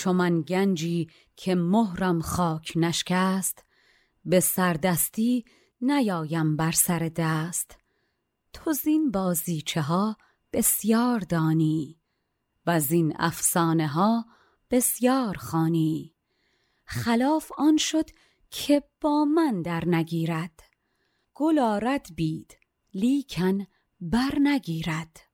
چو 0.05 0.13
من 0.13 0.41
گنجی 0.41 1.09
که 1.35 1.55
مهرم 1.55 2.21
خاک 2.21 2.73
نشکست 2.75 3.63
به 4.25 4.39
سردستی 4.39 5.45
نیایم 5.81 6.55
بر 6.55 6.71
سر 6.71 7.11
دست. 7.15 7.77
تو 8.53 8.73
زین 8.73 9.11
بازیچه 9.11 9.81
ها 9.81 10.17
بسیار 10.53 11.19
دانی 11.19 11.99
و 12.65 12.79
زین 12.79 13.13
افسانه 13.19 13.87
ها 13.87 14.25
بسیار 14.71 15.37
خانی 15.37 16.15
خلاف 16.85 17.51
آن 17.57 17.77
شد 17.77 18.09
که 18.51 18.83
با 19.01 19.25
من 19.25 19.61
در 19.61 19.83
نگیرد. 19.87 20.59
گل 21.33 21.59
آرد 21.59 22.07
بید 22.15 22.57
لیکن 22.93 23.65
بر 24.01 24.37
نگیرد. 24.43 25.24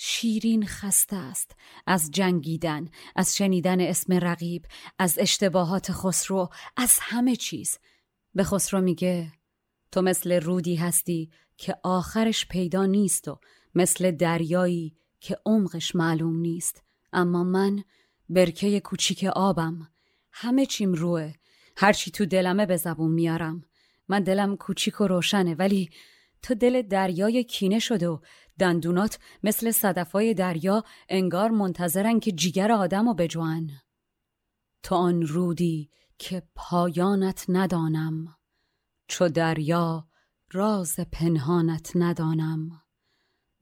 شیرین 0.00 0.66
خسته 0.66 1.16
است 1.16 1.56
از 1.86 2.10
جنگیدن 2.10 2.88
از 3.16 3.36
شنیدن 3.36 3.80
اسم 3.80 4.12
رقیب 4.12 4.66
از 4.98 5.18
اشتباهات 5.18 5.92
خسرو 5.92 6.48
از 6.76 6.98
همه 7.00 7.36
چیز. 7.36 7.78
به 8.34 8.44
خسرو 8.44 8.80
میگه 8.80 9.32
تو 9.92 10.02
مثل 10.02 10.40
رودی 10.40 10.74
هستی 10.74 11.30
که 11.56 11.76
آخرش 11.82 12.46
پیدا 12.46 12.86
نیست 12.86 13.28
و 13.28 13.40
مثل 13.74 14.10
دریایی 14.10 14.96
که 15.20 15.38
عمقش 15.46 15.94
معلوم 15.96 16.40
نیست. 16.40 16.82
اما 17.12 17.44
من 17.44 17.84
برکه 18.28 18.80
کوچیک 18.80 19.24
آبم. 19.24 19.88
همه 20.32 20.66
چیم 20.66 20.92
روه. 20.92 21.32
هرچی 21.76 22.10
تو 22.10 22.26
دلمه 22.26 22.66
به 22.66 22.76
زبون 22.76 23.10
میارم. 23.10 23.64
من 24.08 24.22
دلم 24.22 24.56
کوچیک 24.56 25.00
و 25.00 25.06
روشنه 25.06 25.54
ولی 25.54 25.90
تو 26.42 26.54
دل 26.54 26.82
دریای 26.82 27.44
کینه 27.44 27.78
شده 27.78 28.08
و 28.08 28.18
دندونات 28.58 29.18
مثل 29.42 29.70
صدفای 29.70 30.34
دریا 30.34 30.84
انگار 31.08 31.50
منتظرن 31.50 32.20
که 32.20 32.32
جیگر 32.32 32.72
آدم 32.72 33.08
رو 33.08 33.14
بجوان. 33.14 33.70
تو 34.82 34.94
آن 34.94 35.22
رودی 35.22 35.90
که 36.18 36.42
پایانت 36.54 37.44
ندانم. 37.48 38.36
چو 39.08 39.28
دریا 39.28 40.08
راز 40.52 40.96
پنهانت 41.12 41.92
ندانم. 41.94 42.82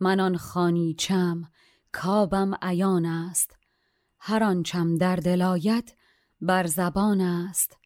من 0.01 0.21
آن 0.21 0.37
خانیچم 0.37 1.51
کابم 1.93 2.55
عیان 2.63 3.07
است. 3.07 3.57
هر 4.19 4.45
آنچم 4.45 4.97
در 4.97 5.17
دل 5.17 5.43
آید 5.43 5.97
بر 6.41 6.67
زبان 6.67 7.21
است. 7.21 7.79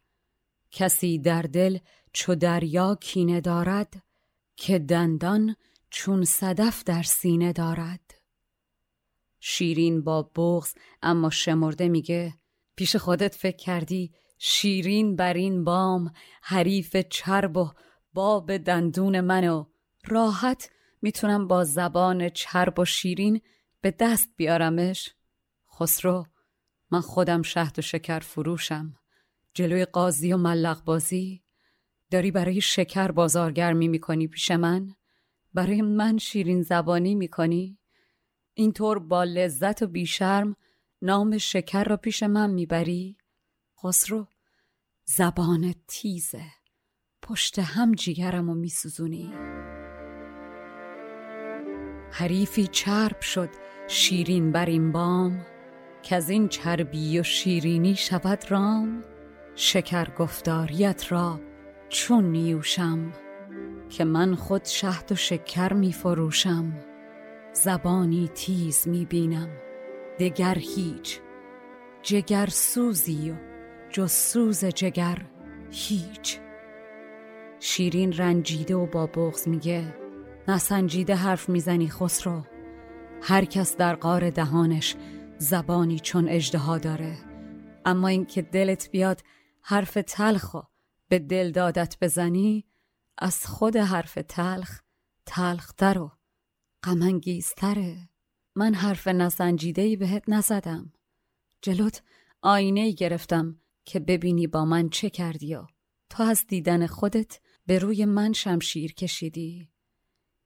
کسی 0.71 1.19
در 1.19 1.41
دل 1.41 1.77
چو 2.13 2.35
دریا 2.35 2.95
کینه 2.95 3.41
دارد 3.41 4.03
که 4.63 4.79
دندان 4.79 5.55
چون 5.89 6.25
صدف 6.25 6.83
در 6.83 7.03
سینه 7.03 7.53
دارد. 7.53 8.21
شیرین 9.39 10.03
با 10.03 10.23
بغز 10.35 10.73
اما 11.01 11.29
شمرده 11.29 11.89
میگه 11.89 12.33
پیش 12.75 12.95
خودت 12.95 13.35
فکر 13.35 13.57
کردی 13.57 14.13
شیرین 14.37 15.15
بر 15.15 15.33
این 15.33 15.63
بام 15.63 16.11
حریف 16.41 16.95
چرب 17.09 17.57
و 17.57 17.71
باب 18.13 18.57
دندون 18.57 19.21
من 19.21 19.47
و 19.49 19.65
راحت 20.05 20.69
می‌تونم 21.01 21.47
با 21.47 21.63
زبان 21.63 22.29
چرب 22.29 22.79
و 22.79 22.85
شیرین 22.85 23.41
به 23.81 23.95
دست 23.99 24.29
بیارمش. 24.35 25.09
خسرو 25.79 26.25
من 26.91 27.01
خودم 27.01 27.41
شهد 27.41 27.79
و 27.79 27.81
شکر 27.81 28.19
فروشم. 28.19 28.95
جلوی 29.53 29.85
قاضی 29.85 30.33
و 30.33 30.37
ملق 30.37 30.83
بازی. 30.83 31.40
داری 32.11 32.31
برای 32.31 32.61
شکر 32.61 33.11
بازارگرمی 33.11 33.87
می‌کنی 33.87 34.27
پیش 34.27 34.51
من؟ 34.51 34.95
برای 35.53 35.81
من 35.81 36.17
شیرین 36.17 36.61
زبانی 36.61 37.15
می‌کنی؟ 37.15 37.77
اینطور 38.53 38.99
با 38.99 39.23
لذت 39.23 39.81
و 39.81 39.87
بیشرم 39.87 40.55
نام 41.01 41.37
شکر 41.37 41.83
را 41.83 41.97
پیش 41.97 42.23
من 42.23 42.49
می‌بری؟ 42.49 43.17
خسرو 43.83 44.27
زبان 45.05 45.75
تیزه 45.87 46.43
پشت 47.21 47.59
هم 47.59 47.91
جیگرم 47.91 48.49
و 48.49 48.55
میسوزونی 48.55 49.33
حریفی 52.11 52.67
چرب 52.67 53.21
شد 53.21 53.49
شیرین 53.87 54.51
بر 54.51 54.65
این 54.65 54.91
بام 54.91 55.45
که 56.03 56.15
از 56.15 56.29
این 56.29 56.47
چربی 56.47 57.19
و 57.19 57.23
شیرینی 57.23 57.95
شود 57.95 58.51
رام 58.51 59.03
شکر 59.55 60.15
گفتاریت 60.15 61.11
را 61.11 61.50
چون 61.91 62.23
نیوشم 62.23 63.11
که 63.89 64.03
من 64.03 64.35
خود 64.35 64.65
شهد 64.65 65.11
و 65.11 65.15
شکر 65.15 65.73
می 65.73 65.93
فروشم 65.93 66.73
زبانی 67.53 68.27
تیز 68.27 68.87
می 68.87 69.05
بینم 69.05 69.49
دگر 70.19 70.57
هیچ 70.57 71.19
جگر 72.01 72.47
سوزی 72.51 73.31
و 73.31 73.35
جز 73.89 74.11
سوز 74.11 74.65
جگر 74.65 75.17
هیچ. 75.71 76.39
شیرین 77.59 78.13
رنجیده 78.13 78.75
و 78.75 78.85
با 78.85 79.05
بغز 79.07 79.47
میگه 79.47 79.95
نسنجیده 80.47 81.15
حرف 81.15 81.49
می‌زنی 81.49 81.89
خسرو 81.89 82.41
هر 83.21 83.45
کس 83.45 83.77
در 83.77 83.95
قار 83.95 84.29
دهانش 84.29 84.95
زبانی 85.37 85.99
چون 85.99 86.29
اجدها 86.29 86.77
داره. 86.77 87.17
اما 87.85 88.07
اینکه 88.07 88.41
دلت 88.41 88.89
بیاد 88.91 89.21
حرف 89.61 89.97
تلخو 90.07 90.61
به 91.11 91.19
دل 91.19 91.51
دادت 91.51 91.97
بزنی 92.01 92.65
از 93.17 93.45
خود 93.45 93.75
حرف 93.77 94.17
تلخ 94.27 94.81
تلختر 95.25 95.99
و 95.99 96.11
غمانگیزتره. 96.83 98.09
من 98.55 98.73
حرف 98.73 99.07
نسنجیده 99.07 99.95
بهت 99.95 100.23
نزدم. 100.27 100.93
جلوت 101.61 102.03
آینه 102.41 102.91
گرفتم 102.91 103.61
که 103.85 103.99
ببینی 103.99 104.47
با 104.47 104.65
من 104.65 104.89
چه 104.89 105.09
کردی 105.09 105.55
و 105.55 105.67
تا 106.09 106.23
از 106.23 106.47
دیدن 106.47 106.87
خودت 106.87 107.39
به 107.65 107.79
روی 107.79 108.05
من 108.05 108.33
شمشیر 108.33 108.93
کشیدی. 108.93 109.69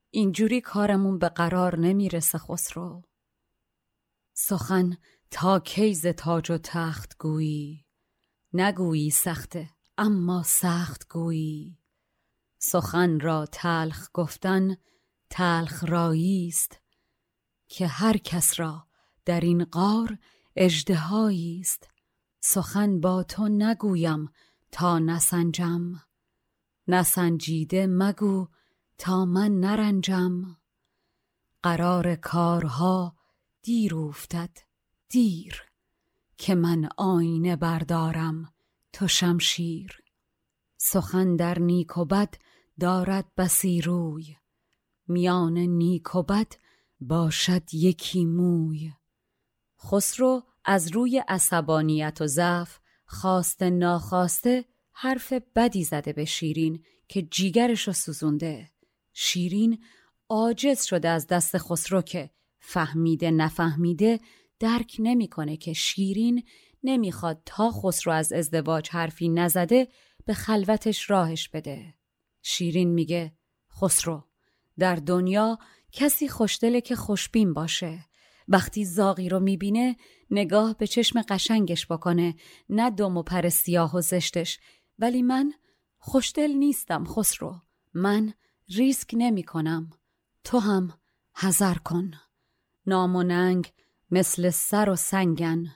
اینجوری 0.09 0.61
کارمون 0.61 1.17
به 1.17 1.29
قرار 1.29 1.79
نمی‌رسه 1.79 2.37
خسرو. 2.37 3.01
سخن 4.33 4.97
تا 5.31 5.59
کیز 5.59 6.07
تاج 6.07 6.51
و 6.51 6.57
تخت 6.57 7.17
گویی؟ 7.17 7.85
نگویی 8.53 9.09
سخته. 9.09 9.74
اما 9.97 10.43
سخت 10.43 11.07
گویی. 11.09 11.77
سخن 12.57 13.19
را 13.19 13.45
تلخ 13.45 14.09
گفتن 14.13 14.77
تلخ 15.29 15.83
رایی 15.87 16.47
است 16.47 16.81
که 17.67 17.87
هر 17.87 18.17
کس 18.17 18.59
را 18.59 18.87
در 19.25 19.39
این 19.39 19.63
قار 19.63 20.17
اژدهایی 20.55 21.59
است. 21.59 21.89
سخن 22.39 23.01
با 23.01 23.23
تو 23.23 23.47
نگویم 23.47 24.29
تا 24.71 24.99
نسنجم. 24.99 26.01
نسنجیده 26.87 27.87
مگو 27.87 28.47
تا 28.97 29.25
من 29.25 29.59
نرنجم. 29.59 30.57
قرار 31.63 32.15
کارها 32.15 33.15
دیر 33.61 33.95
افتد 33.95 34.57
دیر 35.09 35.63
که 36.37 36.55
من 36.55 36.89
آینه 36.97 37.55
بردارم. 37.55 38.54
تو 38.95 39.07
شمشیر 39.07 40.03
سخن 40.77 41.35
در 41.35 41.59
نیک 41.59 41.97
و 41.97 42.05
بد 42.05 42.35
دارد 42.79 43.35
بسی 43.37 43.81
روی 43.81 44.35
میان 45.07 45.57
نیک 45.57 46.15
و 46.15 46.23
بد 46.23 46.53
باشد 46.99 47.73
یکی 47.73 48.25
موی. 48.25 48.91
خسرو 49.79 50.43
از 50.65 50.91
روی 50.91 51.23
عصبانیت 51.27 52.17
و 52.21 52.27
ضعف 52.27 52.79
خواسته 53.05 53.69
ناخواسته 53.69 54.65
حرف 54.91 55.33
بدی 55.55 55.83
زده 55.83 56.13
به 56.13 56.25
شیرین 56.25 56.83
که 57.07 57.21
جیگرش 57.21 57.87
رو 57.87 57.93
سوزونده. 57.93 58.71
شیرین 59.13 59.83
عاجز 60.29 60.83
شده 60.83 61.09
از 61.09 61.27
دست 61.27 61.57
خسرو 61.57 62.01
که 62.01 62.29
فهمیده 62.59 63.31
نفهمیده 63.31 64.19
درک 64.59 64.95
نمی‌کنه 64.99 65.57
که 65.57 65.73
شیرین 65.73 66.43
نمی‌خواد 66.85 67.41
تا 67.45 67.71
خسرو 67.71 68.13
از 68.13 68.33
ازدواج 68.33 68.89
حرفی 68.89 69.29
نزده 69.29 69.87
به 70.25 70.33
خلوتش 70.33 71.09
راهش 71.09 71.49
بده. 71.49 71.93
شیرین 72.41 72.89
میگه 72.89 73.33
خسرو 73.81 74.23
در 74.77 74.95
دنیا 74.95 75.57
کسی 75.91 76.27
خوشدله 76.27 76.81
که 76.81 76.95
خوشبین 76.95 77.53
باشه. 77.53 78.05
وقتی 78.47 78.85
زاغی 78.85 79.29
رو 79.29 79.39
می‌بینه 79.39 79.95
نگاه 80.31 80.77
به 80.77 80.87
چشم 80.87 81.21
قشنگش 81.21 81.87
بکنه. 81.87 82.35
نه 82.69 82.89
دم 82.89 83.17
و 83.17 83.23
پر 83.23 83.49
سیاه 83.49 83.95
و 83.95 84.01
زشتش. 84.01 84.59
ولی 84.99 85.21
من 85.21 85.53
خوشدل 85.97 86.51
نیستم 86.51 87.05
خسرو. 87.05 87.55
من 87.93 88.33
ریسک 88.69 89.09
نمی 89.13 89.43
کنم 89.43 89.89
تو 90.43 90.59
هم 90.59 90.93
حذر 91.35 91.75
کن. 91.75 92.11
نام 92.87 93.15
و 93.15 93.23
ننگ 93.23 93.71
مثل 94.11 94.49
سر 94.49 94.89
و 94.89 94.95
سنگن. 94.95 95.75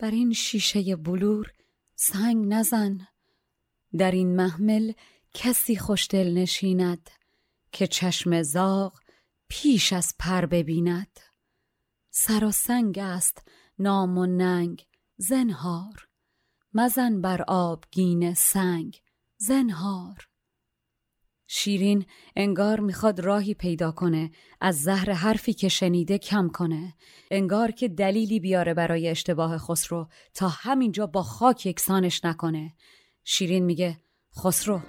بر 0.00 0.10
این 0.10 0.32
شیشه 0.32 0.96
بلور 0.96 1.52
سنگ 1.94 2.46
نزن. 2.48 3.06
در 3.98 4.10
این 4.10 4.36
محمل 4.36 4.92
کسی 5.34 5.76
خوشدل 5.76 6.34
نشیند 6.34 7.10
که 7.72 7.86
چشم 7.86 8.42
زاغ 8.42 9.00
پیش 9.48 9.92
از 9.92 10.14
پر 10.18 10.46
ببیند. 10.46 11.20
سر 12.10 12.44
و 12.44 12.50
سنگ 12.50 12.98
است 12.98 13.48
نام 13.78 14.18
و 14.18 14.26
ننگ 14.26 14.86
زنهار 15.16 16.08
مزن 16.74 17.20
بر 17.20 17.42
آبگین 17.42 18.34
سنگ 18.34 19.02
زنهار. 19.36 20.29
شیرین 21.52 22.06
انگار 22.36 22.80
می‌خواد 22.80 23.20
راهی 23.20 23.54
پیدا 23.54 23.90
کنه 23.90 24.30
از 24.60 24.82
زهر 24.82 25.12
حرفی 25.12 25.52
که 25.52 25.68
شنیده 25.68 26.18
کم 26.18 26.48
کنه. 26.48 26.94
انگار 27.30 27.70
که 27.70 27.88
دلیلی 27.88 28.40
بیاره 28.40 28.74
برای 28.74 29.08
اشتباه 29.08 29.58
خسرو 29.58 30.08
تا 30.34 30.48
همینجا 30.48 31.06
با 31.06 31.22
خاک 31.22 31.66
یکسانش 31.66 32.24
نکنه. 32.24 32.74
شیرین 33.24 33.64
میگه 33.64 34.00
خسرو 34.38 34.80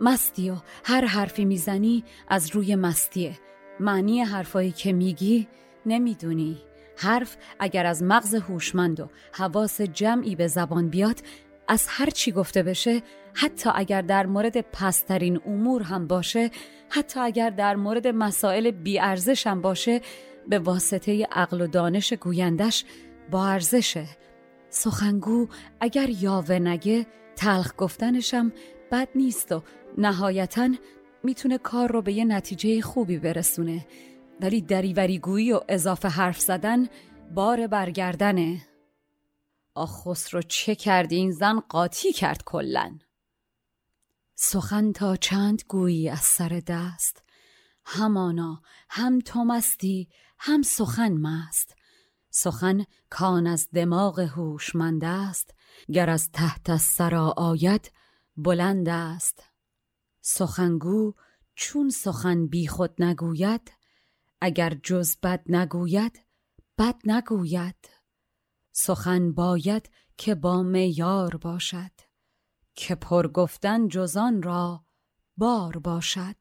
مستی 0.00 0.50
و 0.50 0.56
هر 0.84 1.04
حرفی 1.04 1.44
می‌زنی 1.44 2.04
از 2.28 2.50
روی 2.50 2.76
مستیه. 2.76 3.38
معنی 3.80 4.20
حرفایی 4.20 4.72
که 4.72 4.92
میگی 4.92 5.48
نمی‌دونی. 5.86 6.58
حرف 6.96 7.36
اگر 7.58 7.86
از 7.86 8.02
مغز 8.02 8.34
هوشمند 8.34 9.00
و 9.00 9.08
حواس 9.32 9.80
جمعی 9.80 10.36
به 10.36 10.46
زبان 10.46 10.88
بیاد 10.88 11.20
از 11.68 11.86
هر 11.88 12.10
چی 12.10 12.32
گفته 12.32 12.62
بشه 12.62 13.02
حتی 13.34 13.70
اگر 13.74 14.02
در 14.02 14.26
مورد 14.26 14.60
پسترین 14.60 15.40
امور 15.46 15.82
هم 15.82 16.06
باشه 16.06 16.50
حتی 16.88 17.20
اگر 17.20 17.50
در 17.50 17.76
مورد 17.76 18.06
مسائل 18.06 18.70
بیارزش 18.70 19.46
هم 19.46 19.60
باشه 19.60 20.00
به 20.48 20.58
واسطه 20.58 21.24
عقل 21.32 21.60
و 21.60 21.66
دانش 21.66 22.12
گویندش 22.12 22.84
با 23.30 23.46
ارزشه 23.46 24.06
سخنگو 24.70 25.48
اگر 25.80 26.08
یاوه 26.10 26.58
نگه 26.58 27.06
تلخ 27.36 27.72
گفتنشم 27.78 28.52
بد 28.92 29.08
نیست 29.14 29.52
و 29.52 29.62
نهایتا 29.98 30.68
می‌تونه 31.22 31.58
کار 31.58 31.92
رو 31.92 32.02
به 32.02 32.12
یه 32.12 32.24
نتیجه 32.24 32.80
خوبی 32.80 33.18
برسونه. 33.18 33.86
ولی 34.40 34.60
دریوری 34.60 35.18
گویی 35.18 35.52
و 35.52 35.60
اضافه 35.68 36.08
حرف 36.08 36.40
زدن 36.40 36.88
بار 37.34 37.66
برگردنه. 37.66 38.60
آخ 39.74 40.08
خسرو 40.08 40.42
چه 40.42 40.74
کردی؟ 40.74 41.16
این 41.16 41.30
زن 41.30 41.60
قاطی 41.60 42.12
کرد 42.12 42.42
کلن 42.44 42.98
سخن 44.34 44.92
تا 44.92 45.16
چند 45.16 45.62
گویی 45.68 46.08
از 46.08 46.20
سر 46.20 46.62
دست؟ 46.66 47.22
همانا 47.84 48.62
هم 48.90 49.18
تو 49.18 49.44
مستی 49.44 50.08
هم 50.38 50.62
سخن 50.62 51.12
مست. 51.12 51.74
سخن 52.30 52.84
کان 53.10 53.46
از 53.46 53.68
دماغ 53.74 54.20
هوشمند 54.20 55.04
است 55.04 55.54
گر 55.92 56.10
از 56.10 56.30
تحت 56.32 56.70
از 56.70 56.82
سرا 56.82 57.34
آید 57.36 57.92
بلند 58.36 58.88
است. 58.88 59.42
سخنگو 60.20 61.14
چون 61.54 61.90
سخن 61.90 62.46
بی 62.46 62.66
خود 62.66 63.02
نگوید 63.02 63.72
اگر 64.40 64.74
جز 64.82 65.16
بد 65.22 65.42
نگوید 65.48 66.26
بد 66.78 66.96
نگوید. 67.04 67.88
سخن 68.72 69.32
باید 69.32 69.90
که 70.16 70.34
با 70.34 70.62
معیار 70.62 71.36
باشد. 71.36 72.03
که 72.74 72.94
پر 72.94 73.28
گفتن 73.28 73.88
جزان 73.88 74.42
را 74.42 74.84
بار 75.36 75.78
باشد. 75.78 76.36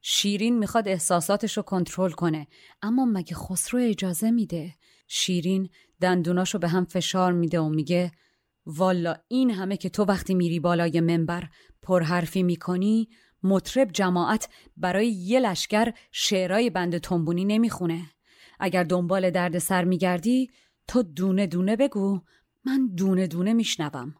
شیرین 0.00 0.58
می‌خواد 0.58 0.88
احساساتش 0.88 1.56
رو 1.56 1.62
کنترل 1.62 2.10
کنه 2.10 2.46
اما 2.82 3.04
مگه 3.04 3.34
خسرو 3.34 3.80
اجازه 3.80 4.30
میده؟ 4.30 4.74
شیرین 5.08 5.68
دندوناشو 6.00 6.58
به 6.58 6.68
هم 6.68 6.84
فشار 6.84 7.32
میده 7.32 7.60
و 7.60 7.68
میگه 7.68 8.12
والا 8.66 9.16
این 9.28 9.50
همه 9.50 9.76
که 9.76 9.88
تو 9.88 10.04
وقتی 10.04 10.34
میری 10.34 10.60
بالای 10.60 11.00
منبر 11.00 11.48
پرحرفی 11.82 12.42
می‌کنی 12.42 13.08
مطرب 13.42 13.92
جماعت 13.92 14.48
برای 14.76 15.08
یه 15.08 15.40
لشکر 15.40 15.92
شعرهای 16.12 16.70
بند 16.70 16.98
تنبونی 16.98 17.44
نمی‌خونه. 17.44 18.10
اگر 18.60 18.84
دنبال 18.84 19.30
درد 19.30 19.58
سر 19.58 19.84
میگردی 19.84 20.50
تو 20.88 21.02
دونه 21.02 21.46
دونه 21.46 21.76
بگو. 21.76 22.20
من 22.64 22.94
دونه 22.94 23.26
دونه 23.26 23.52
میشنوم. 23.52 24.14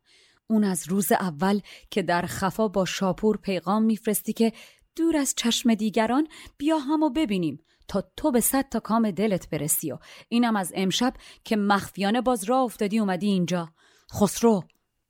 اون 0.52 0.64
از 0.64 0.88
روز 0.88 1.12
اول 1.12 1.60
که 1.90 2.02
در 2.02 2.22
خفا 2.22 2.68
با 2.68 2.84
شاپور 2.84 3.36
پیغام 3.36 3.82
میفرستی 3.82 4.32
که 4.32 4.52
دور 4.96 5.16
از 5.16 5.34
چشم 5.36 5.74
دیگران 5.74 6.28
بیا 6.58 6.78
همو 6.78 7.10
ببینیم 7.10 7.60
تا 7.88 8.04
تو 8.16 8.30
به 8.30 8.40
صد 8.40 8.68
تا 8.68 8.80
کام 8.80 9.10
دلت 9.10 9.50
برسی 9.50 9.92
و 9.92 9.98
اینم 10.28 10.56
از 10.56 10.72
امشب 10.74 11.14
که 11.44 11.56
مخفیانه 11.56 12.20
باز 12.20 12.44
راه 12.44 12.62
افتادی 12.62 12.98
اومدی 12.98 13.26
اینجا. 13.26 13.68
خسرو 14.14 14.62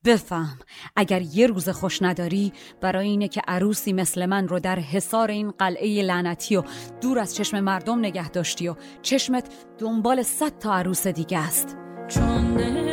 بفهم. 0.04 0.58
اگر 0.96 1.22
یه 1.22 1.46
روز 1.46 1.68
خوش 1.68 2.02
نداری 2.02 2.52
برای 2.80 3.08
اینه 3.08 3.28
که 3.28 3.42
عروسی 3.48 3.92
مثل 3.92 4.26
من 4.26 4.48
رو 4.48 4.60
در 4.60 4.78
حصار 4.78 5.30
این 5.30 5.50
قلعه 5.50 6.02
لعنتی 6.02 6.56
و 6.56 6.62
دور 7.00 7.18
از 7.18 7.34
چشم 7.34 7.60
مردم 7.60 7.98
نگه 7.98 8.28
داشتی 8.28 8.68
و 8.68 8.76
چشمت 9.02 9.48
دنبال 9.78 10.22
صد 10.22 10.58
تا 10.58 10.74
عروس 10.74 11.06
دیگه 11.06 11.38
است. 11.38 11.76
چون 12.08 12.91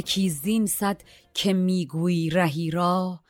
یکی 0.00 0.28
زین 0.28 0.66
صد 0.66 1.02
که 1.34 1.52
می‌گویی 1.52 2.30
رهی 2.30 2.70
را 2.70 3.20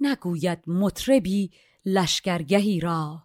نگوید 0.00 0.58
مطربی 0.66 1.50
لشکرگهی 1.84 2.80
را. 2.80 3.22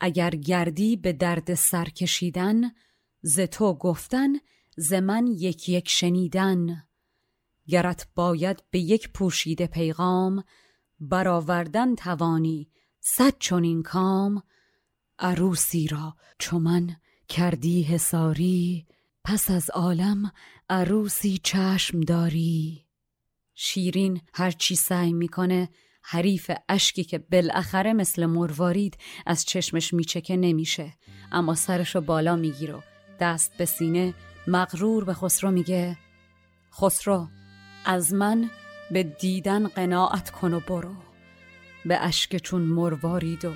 اگر 0.00 0.30
گردی 0.30 0.96
به 0.96 1.12
درد 1.12 1.54
سر 1.54 1.84
کشیدن 1.84 2.70
ز 3.22 3.40
تو 3.40 3.74
گفتن 3.74 4.28
ز 4.76 4.92
من 4.92 5.26
یک 5.26 5.68
یک 5.68 5.88
شنیدن. 5.88 6.84
گرت 7.66 8.08
باید 8.14 8.62
به 8.70 8.78
یک 8.78 9.12
پوشیده 9.12 9.66
پیغام 9.66 10.44
برآوردن 11.00 11.94
توانی 11.94 12.70
صد 13.00 13.38
چنین 13.38 13.82
کام. 13.82 14.42
عروسی 15.18 15.86
را 15.86 16.16
چو 16.38 16.58
من 16.58 16.96
کردی 17.28 17.82
حساری 17.82 18.86
پس 19.24 19.50
از 19.50 19.70
عالم 19.70 20.32
عروسی 20.70 21.40
چشم 21.42 22.00
داری؟ 22.00 22.84
شیرین 23.54 24.20
هرچی 24.34 24.76
سعی 24.76 25.12
می‌کنه 25.12 25.68
حریف 26.02 26.50
اشکی 26.68 27.04
که 27.04 27.18
بالاخره 27.18 27.92
مثل 27.92 28.26
مروارید 28.26 28.98
از 29.26 29.44
چشمش 29.44 29.94
میچکه 29.94 30.36
نمیشه. 30.36 30.92
اما 31.32 31.54
سرشو 31.54 32.00
بالا 32.00 32.36
می‌گیره. 32.36 32.82
دست 33.20 33.56
به 33.58 33.64
سینه 33.64 34.14
مغرور 34.46 35.04
به 35.04 35.14
خسرو 35.14 35.50
میگه 35.50 35.98
خسرو 36.80 37.28
از 37.84 38.12
من 38.12 38.50
به 38.90 39.02
دیدن 39.02 39.66
قناعت 39.66 40.30
کن 40.30 40.54
و 40.54 40.60
برو. 40.60 40.94
به 41.84 41.96
اشک 41.96 42.36
چون 42.36 42.62
مروارید 42.62 43.44
و 43.44 43.52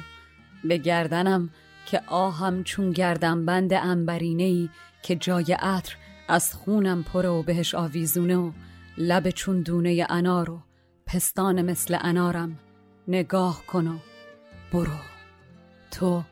به 0.64 0.76
گردنم 0.78 1.50
که 1.86 2.02
آهم 2.06 2.64
چون 2.64 2.90
گردن 2.90 3.46
بند 3.46 3.72
انبرینه 3.72 4.42
ای 4.42 4.68
که 5.02 5.16
جای 5.16 5.52
عطر 5.52 5.96
از 6.28 6.54
خونم 6.54 7.02
پره 7.02 7.28
و 7.28 7.42
بهش 7.42 7.74
آویزونه 7.74 8.36
و 8.36 8.52
لب 8.98 9.30
چون 9.30 9.62
دونه 9.62 10.06
انار 10.10 10.50
و 10.50 10.62
پستان 11.06 11.62
مثل 11.62 11.98
انارم 12.00 12.58
نگاه 13.08 13.66
کن 13.66 13.86
و 13.86 13.98
برو. 14.72 14.98
تو 15.90 16.22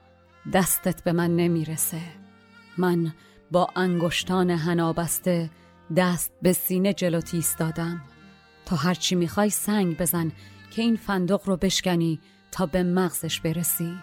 دستت 0.53 1.05
به 1.05 1.13
من 1.13 1.37
نمی‌رسه. 1.37 2.01
من 2.79 3.13
با 3.51 3.69
انگشتان 3.77 4.51
هنابسته 4.51 5.51
دست 5.97 6.33
به 6.43 6.53
سینه 6.53 6.93
جلوتی 6.93 7.37
ایستادم 7.37 8.01
تا 8.67 8.77
هرچی 8.77 9.15
می‌خوای 9.15 9.51
سنگ 9.51 9.97
بزن 9.97 10.33
که 10.71 10.83
این 10.83 10.97
فندق 10.97 11.41
رو 11.45 11.57
بشکنی 11.57 12.21
تا 12.53 12.67
به 12.67 12.83
مغزش 12.83 13.41
برسی. 13.41 13.95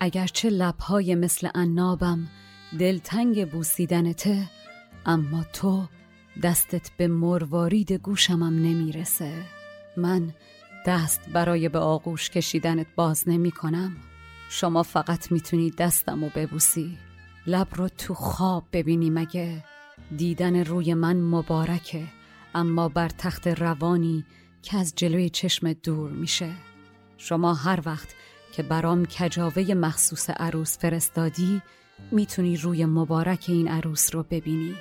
اگرچه 0.00 0.50
لبهای 0.50 1.14
مثل 1.14 1.48
انابم 1.54 2.28
دلتنگ 2.78 3.50
بوسیدنته 3.50 4.50
اما 5.06 5.44
تو 5.52 5.86
دستت 6.42 6.90
به 6.96 7.08
مروارید 7.08 7.92
گوشمم 7.92 8.62
نمی‌رسه. 8.62 9.32
من 9.96 10.34
دست 10.86 11.20
برای 11.32 11.68
به 11.68 11.78
آغوش 11.78 12.30
کشیدنت 12.30 12.86
باز 12.96 13.28
نمی 13.28 13.50
کنم 13.50 13.96
شما 14.48 14.82
فقط 14.82 15.32
می‌تونی 15.32 15.70
دستم 15.70 16.24
رو 16.24 16.30
ببوسی. 16.36 16.98
لب 17.46 17.68
رو 17.74 17.88
تو 17.88 18.14
خواب 18.14 18.64
ببینی 18.72 19.10
مگه. 19.10 19.64
دیدن 20.16 20.64
روی 20.64 20.94
من 20.94 21.20
مبارکه 21.20 22.04
اما 22.54 22.88
بر 22.88 23.08
تخت 23.08 23.46
روانی 23.46 24.24
که 24.62 24.76
از 24.76 24.92
جلوی 24.96 25.30
چشم 25.30 25.72
دور 25.72 26.10
میشه. 26.10 26.50
شما 27.18 27.54
هر 27.54 27.80
وقت 27.86 28.14
که 28.52 28.62
برام 28.62 29.06
کجاوه 29.06 29.74
مخصوص 29.74 30.30
عروس 30.30 30.78
فرستادی 30.78 31.62
می‌تونی 32.12 32.56
روی 32.56 32.86
مبارک 32.86 33.44
این 33.48 33.68
عروس 33.68 34.14
رو 34.14 34.22
ببینی. 34.22 34.74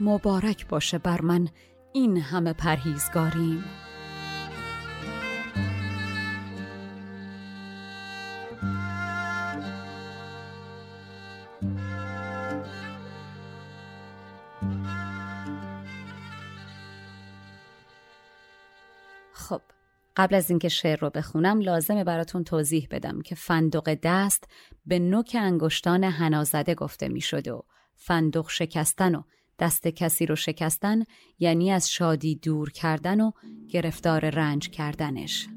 مبارک 0.00 0.68
باشه 0.68 0.98
بر 0.98 1.20
من 1.20 1.48
این 1.92 2.16
همه 2.16 2.52
پرهیزگاریم. 2.52 3.64
خب 19.32 19.60
قبل 20.16 20.34
از 20.34 20.50
اینکه 20.50 20.68
شعر 20.68 20.98
رو 20.98 21.10
بخونم 21.10 21.60
لازمه 21.60 22.04
براتون 22.04 22.44
توضیح 22.44 22.88
بدم 22.90 23.20
که 23.20 23.34
فندق 23.34 23.98
دست 24.02 24.44
به 24.86 24.98
نوک 24.98 25.36
انگشتان 25.40 26.04
هنازده 26.04 26.74
گفته 26.74 27.08
می 27.08 27.20
شد 27.20 27.48
و 27.48 27.64
فندق 27.94 28.48
شکستن 28.48 29.14
و 29.14 29.22
دست 29.58 29.88
کسی 29.88 30.26
رو 30.26 30.36
شکستن 30.36 31.04
یعنی 31.38 31.72
از 31.72 31.90
شادی 31.90 32.34
دور 32.34 32.70
کردن 32.70 33.20
و 33.20 33.30
گرفتار 33.68 34.30
رنج 34.30 34.70
کردنش. 34.70 35.48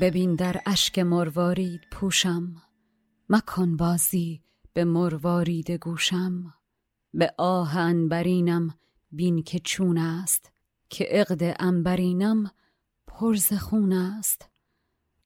ببین 0.00 0.34
در 0.34 0.60
اشک 0.66 0.98
مروارید 0.98 1.80
پوشم 1.92 2.54
مکن 3.28 3.76
بازی 3.76 4.42
به 4.72 4.84
مروارید 4.84 5.70
گوشم. 5.70 6.54
به 7.14 7.34
آه 7.38 7.76
انبرینم 7.76 8.74
بین 9.10 9.42
که 9.42 9.58
چون 9.58 9.98
است 9.98 10.52
که 10.88 11.04
عقد 11.04 11.56
انبرینم 11.58 12.50
پرز 13.06 13.52
خون 13.52 13.92
است. 13.92 14.50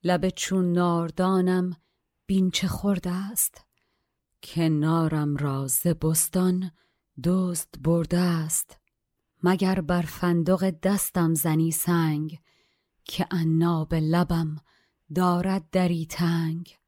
لب 0.04 0.28
چون 0.28 0.72
ناردانم 0.72 1.76
بین 2.26 2.50
چه 2.50 2.68
خورده 2.68 3.10
است؟ 3.10 3.64
که 4.40 4.68
نارم 4.68 5.36
را 5.36 5.66
ز 5.66 5.86
بستان 5.86 6.70
دزد 7.24 7.68
برده 7.80 8.18
است. 8.18 8.78
مگر 9.42 9.80
بر 9.80 10.02
فندق 10.02 10.70
دستم 10.70 11.34
زنی 11.34 11.70
سنگ 11.70 12.38
که 13.04 13.26
عناب 13.30 13.94
لبم 13.94 14.56
دارد 15.14 15.70
دری 15.70 16.06
تنگ؟ 16.06 16.78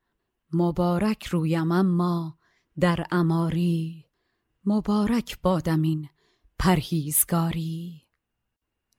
مبارک 0.52 1.26
رویم 1.26 1.72
اما 1.72 2.38
در 2.80 3.06
اماری 3.10 4.04
مبارک 4.64 5.38
بادم 5.42 5.82
این 5.82 6.08
پرهیزگاری. 6.58 8.02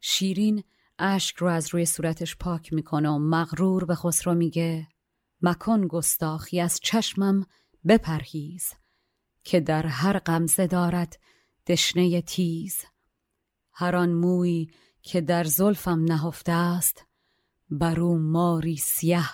شیرین 0.01 0.63
اشک 0.99 1.35
رو 1.35 1.47
از 1.47 1.73
روی 1.73 1.85
صورتش 1.85 2.35
پاک 2.35 2.73
می‌کنه 2.73 3.09
و 3.09 3.17
مغرور 3.17 3.85
به 3.85 3.95
خسرو 3.95 4.33
میگه. 4.33 4.87
مکن 5.41 5.87
گستاخی 5.87 6.59
از 6.59 6.79
چشمم 6.83 7.45
بپرهیز 7.87 8.73
که 9.43 9.59
در 9.59 9.85
هر 9.85 10.19
غمزه 10.19 10.67
دارد 10.67 11.19
دشنه 11.67 12.21
تیز. 12.21 12.85
هر 13.73 13.95
آن 13.95 14.13
موی 14.13 14.67
که 15.01 15.21
در 15.21 15.43
زلفم 15.43 16.03
نهفته 16.03 16.51
است 16.51 17.05
بر 17.69 17.99
او 17.99 18.17
ماری 18.17 18.77
سیه 18.77 19.29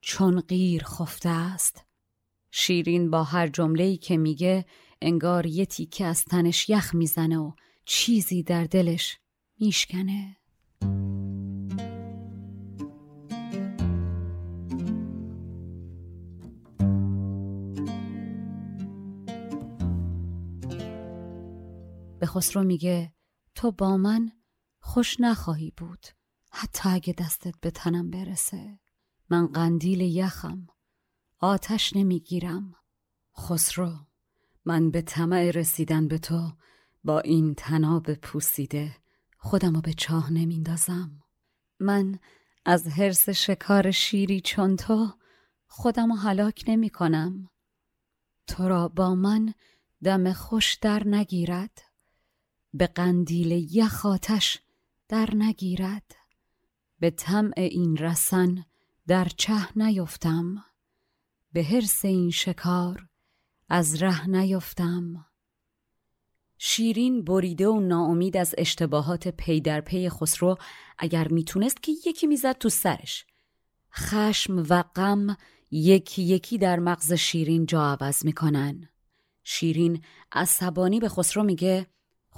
چون 0.00 0.40
غیر 0.40 0.84
خفته 0.84 1.28
است. 1.28 1.84
شیرین 2.50 3.10
با 3.10 3.24
هر 3.24 3.48
جمله‌ای 3.48 3.96
که 3.96 4.16
میگه 4.16 4.66
انگار 5.02 5.46
یه 5.46 5.66
تیکه 5.66 6.04
از 6.04 6.24
تنش 6.24 6.68
یخ 6.68 6.94
می‌زنه 6.94 7.38
و 7.38 7.52
چیزی 7.84 8.42
در 8.42 8.64
دلش 8.64 9.18
میشکنه. 9.60 10.36
به 22.26 22.32
خسرو 22.32 22.64
میگه 22.64 23.12
تو 23.54 23.72
با 23.72 23.96
من 23.96 24.32
خوش 24.80 25.20
نخواهی 25.20 25.72
بود. 25.76 26.06
حتی 26.52 26.88
اگه 26.88 27.12
دستت 27.12 27.54
به 27.60 27.70
تنم 27.70 28.10
برسه. 28.10 28.78
من 29.30 29.46
قندیل 29.46 30.00
یخم. 30.00 30.66
آتش 31.38 31.96
نمی‌گیرم. 31.96 32.74
خسرو 33.38 33.92
من 34.64 34.90
به 34.90 35.02
طمع 35.02 35.50
رسیدن 35.50 36.08
به 36.08 36.18
تو 36.18 36.52
با 37.04 37.20
این 37.20 37.54
تناب 37.54 38.14
پوسیده 38.14 38.96
خودمو 39.38 39.80
به 39.80 39.92
چاه 39.92 40.32
نمیندازم. 40.32 41.22
من 41.80 42.18
از 42.64 42.86
حرس 42.86 43.28
شکار 43.28 43.90
شیری 43.90 44.40
چون 44.40 44.76
تو 44.76 45.12
خودمو 45.66 46.14
هلاک 46.14 46.64
نمی 46.68 46.90
کنم 46.90 47.50
تو 48.46 48.68
را 48.68 48.88
با 48.88 49.14
من 49.14 49.54
دم 50.04 50.32
خوش 50.32 50.74
در 50.74 51.02
نگیرد. 51.06 51.85
به 52.74 52.86
قندیل 52.86 53.68
یخ 53.76 54.06
آتش 54.06 54.58
در 55.08 55.30
نگیرد. 55.34 56.16
به 57.00 57.10
طمع 57.10 57.54
این 57.56 57.96
رسن 57.96 58.64
در 59.06 59.24
چه 59.24 59.78
نیفتم. 59.78 60.64
به 61.52 61.62
حرس 61.62 62.04
این 62.04 62.30
شکار 62.30 63.08
از 63.68 64.02
ره 64.02 64.26
نیفتم. 64.26 65.26
شیرین 66.58 67.24
بریده 67.24 67.68
و 67.68 67.80
ناامید 67.80 68.36
از 68.36 68.54
اشتباهات 68.58 69.28
پی 69.28 69.60
در 69.60 69.80
پی 69.80 70.08
خسرو 70.08 70.56
اگر 70.98 71.28
می‌تونست 71.28 71.82
که 71.82 71.92
یکی 72.06 72.26
می‌زد 72.26 72.58
تو 72.58 72.68
سرش. 72.68 73.26
خشم 73.92 74.66
و 74.68 74.82
غم 74.82 75.36
یکی 75.70 76.22
یکی 76.22 76.58
در 76.58 76.78
مغز 76.78 77.12
شیرین 77.12 77.66
جا 77.66 77.92
عوض 77.92 78.24
می‌کنن. 78.24 78.88
شیرین 79.44 80.04
عصبانی 80.32 81.00
به 81.00 81.08
خسرو 81.08 81.42
میگه 81.42 81.86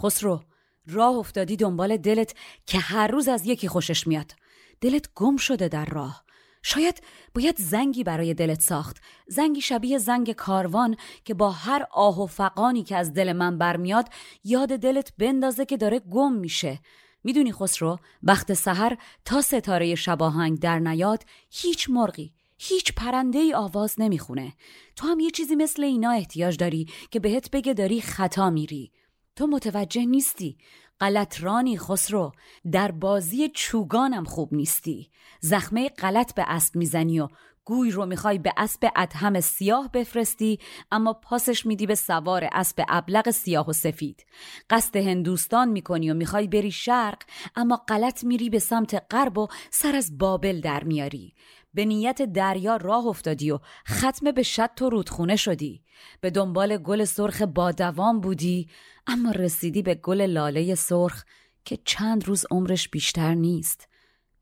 خسرو 0.03 0.41
راه 0.87 1.17
افتادی 1.17 1.57
دنبال 1.57 1.97
دلت 1.97 2.35
که 2.67 2.79
هر 2.79 3.07
روز 3.07 3.29
از 3.29 3.47
یکی 3.47 3.69
خوشش 3.69 4.07
میاد. 4.07 4.33
دلت 4.81 5.09
گم 5.15 5.37
شده 5.37 5.69
در 5.69 5.85
راه. 5.85 6.25
شاید 6.63 7.03
باید 7.35 7.57
زنگی 7.59 8.05
برای 8.05 8.35
دلت 8.35 8.61
ساخت. 8.61 8.97
زنگی 9.27 9.61
شبیه 9.61 9.99
زنگ 9.99 10.33
کاروان 10.33 10.97
که 11.25 11.35
با 11.35 11.51
هر 11.51 11.87
آه 11.91 12.23
و 12.23 12.27
فقانی 12.27 12.83
که 12.83 12.97
از 12.97 13.13
دل 13.13 13.33
من 13.33 13.59
برمیاد 13.59 14.09
یاد 14.45 14.69
دلت 14.69 15.13
بندازه 15.19 15.65
که 15.65 15.77
داره 15.77 15.99
گم 15.99 16.33
میشه. 16.33 16.81
می‌دونی 17.25 17.53
خسرو 17.53 17.99
وقت 18.23 18.55
سحر 18.55 18.97
تا 19.25 19.41
ستاره 19.41 19.95
شباهنگ 19.95 20.59
در 20.59 20.79
نیاد 20.79 21.25
هیچ 21.51 21.91
مرغی 21.91 22.33
هیچ 22.59 22.93
پرنده 22.95 23.39
ای 23.39 23.55
آواز 23.55 23.95
نمی‌خونه. 24.01 24.53
تو 24.97 25.07
هم 25.07 25.21
یه 25.21 25.31
چیزی 25.31 25.55
مثل 25.55 25.85
اینا 25.85 26.11
احتیاج 26.11 26.57
داری 26.57 26.87
که 27.11 27.21
بهت 27.21 27.51
بگه 27.51 27.75
داری 27.75 28.01
خطا 28.01 28.51
میری. 28.51 28.93
تو 29.39 29.47
متوجه 29.47 30.05
نیستی. 30.05 30.59
غلط 31.01 31.43
رانی 31.43 31.79
خسرو 31.79 32.33
در 32.73 32.91
بازی 32.91 33.49
چوگانم 33.49 34.25
خوب 34.25 34.55
نیستی. 34.55 35.11
زخمه 35.41 35.89
غلط 35.89 36.35
به 36.35 36.45
اسب 36.47 36.77
می‌زنی 36.77 37.21
و 37.21 37.29
گوی 37.65 37.91
رو 37.91 38.07
می‌خوای 38.07 38.39
به 38.39 38.53
اسب 38.57 38.89
ادهم 38.97 39.41
سیاه 39.41 39.91
بفرستی 39.93 40.59
اما 40.91 41.13
پاسش 41.13 41.67
میدی 41.67 41.87
به 41.87 41.95
سوار 41.95 42.49
اسب 42.53 42.85
ابلق 42.89 43.31
سیاه 43.31 43.69
و 43.69 43.73
سفید. 43.73 44.27
قصد 44.71 44.97
هندوستان 44.97 45.69
می‌کنی 45.69 46.11
و 46.11 46.15
می‌خوای 46.15 46.47
بری 46.47 46.71
شرق 46.71 47.19
اما 47.57 47.77
غلط 47.89 48.25
میری 48.25 48.51
به 48.51 48.59
سمت 48.59 49.05
غرب 49.11 49.39
و 49.39 49.49
سر 49.71 49.97
از 49.97 50.19
بابل 50.19 50.61
در 50.61 50.85
میاری. 50.85 51.35
به 51.79 51.85
نیت 51.85 52.23
دریا 52.23 52.77
راه 52.77 53.07
افتادی 53.07 53.51
و 53.51 53.59
ختم 53.89 54.31
به 54.33 54.43
شط 54.43 54.79
و 54.83 54.91
رودخونه 54.91 55.37
شدی. 55.37 55.83
به 56.21 56.31
دنبال 56.31 56.77
گل 56.77 57.05
سرخ 57.05 57.43
بادوام 57.43 58.21
بودی 58.21 58.69
اما 59.07 59.31
رسیدی 59.31 59.83
به 59.83 59.95
گل 59.95 60.21
لاله 60.21 60.75
سرخ 60.75 61.25
که 61.65 61.79
چند 61.85 62.29
روز 62.29 62.45
عمرش 62.51 62.89
بیشتر 62.89 63.35
نیست. 63.35 63.89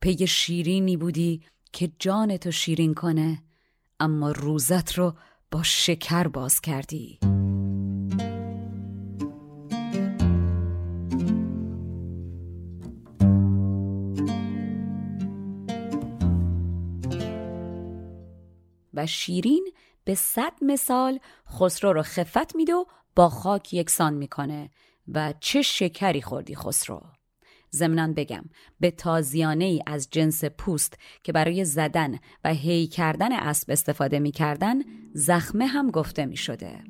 پی 0.01 0.27
شیرینی 0.27 0.97
بودی 0.97 1.43
که 1.73 1.93
جان 1.99 2.37
تو 2.37 2.51
شیرین 2.51 2.95
کنه 2.95 3.43
اما 4.01 4.31
روزت 4.31 4.93
رو 4.93 5.15
با 5.51 5.63
شکر 5.63 6.29
باز 6.29 6.61
کردی. 6.61 7.19
و 18.97 19.07
شیرین 19.07 19.73
به 20.05 20.15
صد 20.15 20.53
مثال 20.63 21.19
خسرو 21.49 21.93
رو 21.93 22.03
خفت 22.03 22.57
میده 22.57 22.75
و 22.75 22.85
با 23.17 23.29
خاک 23.29 23.75
یکسان 23.75 24.15
می‌کنه. 24.15 24.71
و 25.09 25.35
چه 25.41 25.63
شکری 25.63 26.23
خوردی 26.23 26.55
خسرو؟ 26.55 27.03
ضمنا 27.73 28.13
بگم 28.17 28.45
به 28.81 28.91
تازیانه 28.91 29.65
ای 29.65 29.83
از 29.87 30.09
جنس 30.11 30.45
پوست 30.45 30.99
که 31.23 31.33
برای 31.33 31.65
زدن 31.65 32.19
و 32.45 32.49
هی 32.55 32.87
کردن 32.87 33.33
اسب 33.33 33.71
استفاده 33.71 34.19
می‌کردن 34.19 34.75
زخمه 35.15 35.67
هم 35.67 35.91
گفته 35.91 36.27
می 36.27 36.37
شده. 36.37 36.85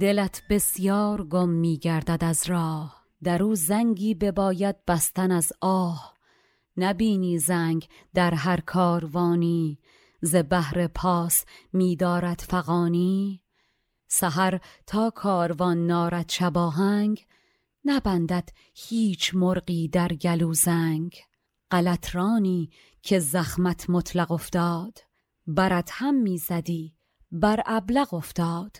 دلت 0.00 0.42
بسیار 0.50 1.24
گم 1.24 1.48
می 1.48 1.78
گردد 1.78 2.24
از 2.24 2.46
راه. 2.46 2.97
در 3.22 3.42
او 3.42 3.54
زنگی 3.54 4.14
بباید 4.14 4.84
بستن 4.84 5.30
از 5.30 5.52
آه. 5.60 6.14
نبینی 6.76 7.38
زنگ 7.38 7.88
در 8.14 8.34
هر 8.34 8.60
کاروانی 8.60 9.78
ز 10.22 10.36
بهر 10.36 10.86
پاس 10.86 11.44
میدارد 11.72 12.40
فقانی 12.48 13.42
سحر 14.08 14.60
تا 14.86 15.10
کاروان 15.10 15.86
نارد 15.86 16.30
شباهنگ 16.30 17.26
نبندد 17.84 18.48
هیچ 18.74 19.34
مرغی 19.34 19.88
در 19.88 20.08
گلو 20.08 20.54
زنگ. 20.54 21.16
غلطرانی 21.70 22.70
که 23.02 23.18
زخمت 23.18 23.90
مطلق 23.90 24.32
افتاد 24.32 24.98
برت 25.46 25.90
هم 25.92 26.14
می‌زدی 26.14 26.94
بر 27.32 27.62
ابلق 27.66 28.14
افتاد. 28.14 28.76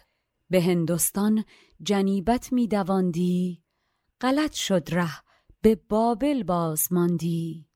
به 0.50 0.62
هندوستان 0.62 1.44
جنیبت 1.82 2.52
میدواندی 2.52 3.62
غلط 4.20 4.52
شد 4.52 4.88
ره 4.92 5.22
به 5.62 5.74
بابل 5.74 6.42
باز 6.42 6.92
ماندی. 6.92 7.68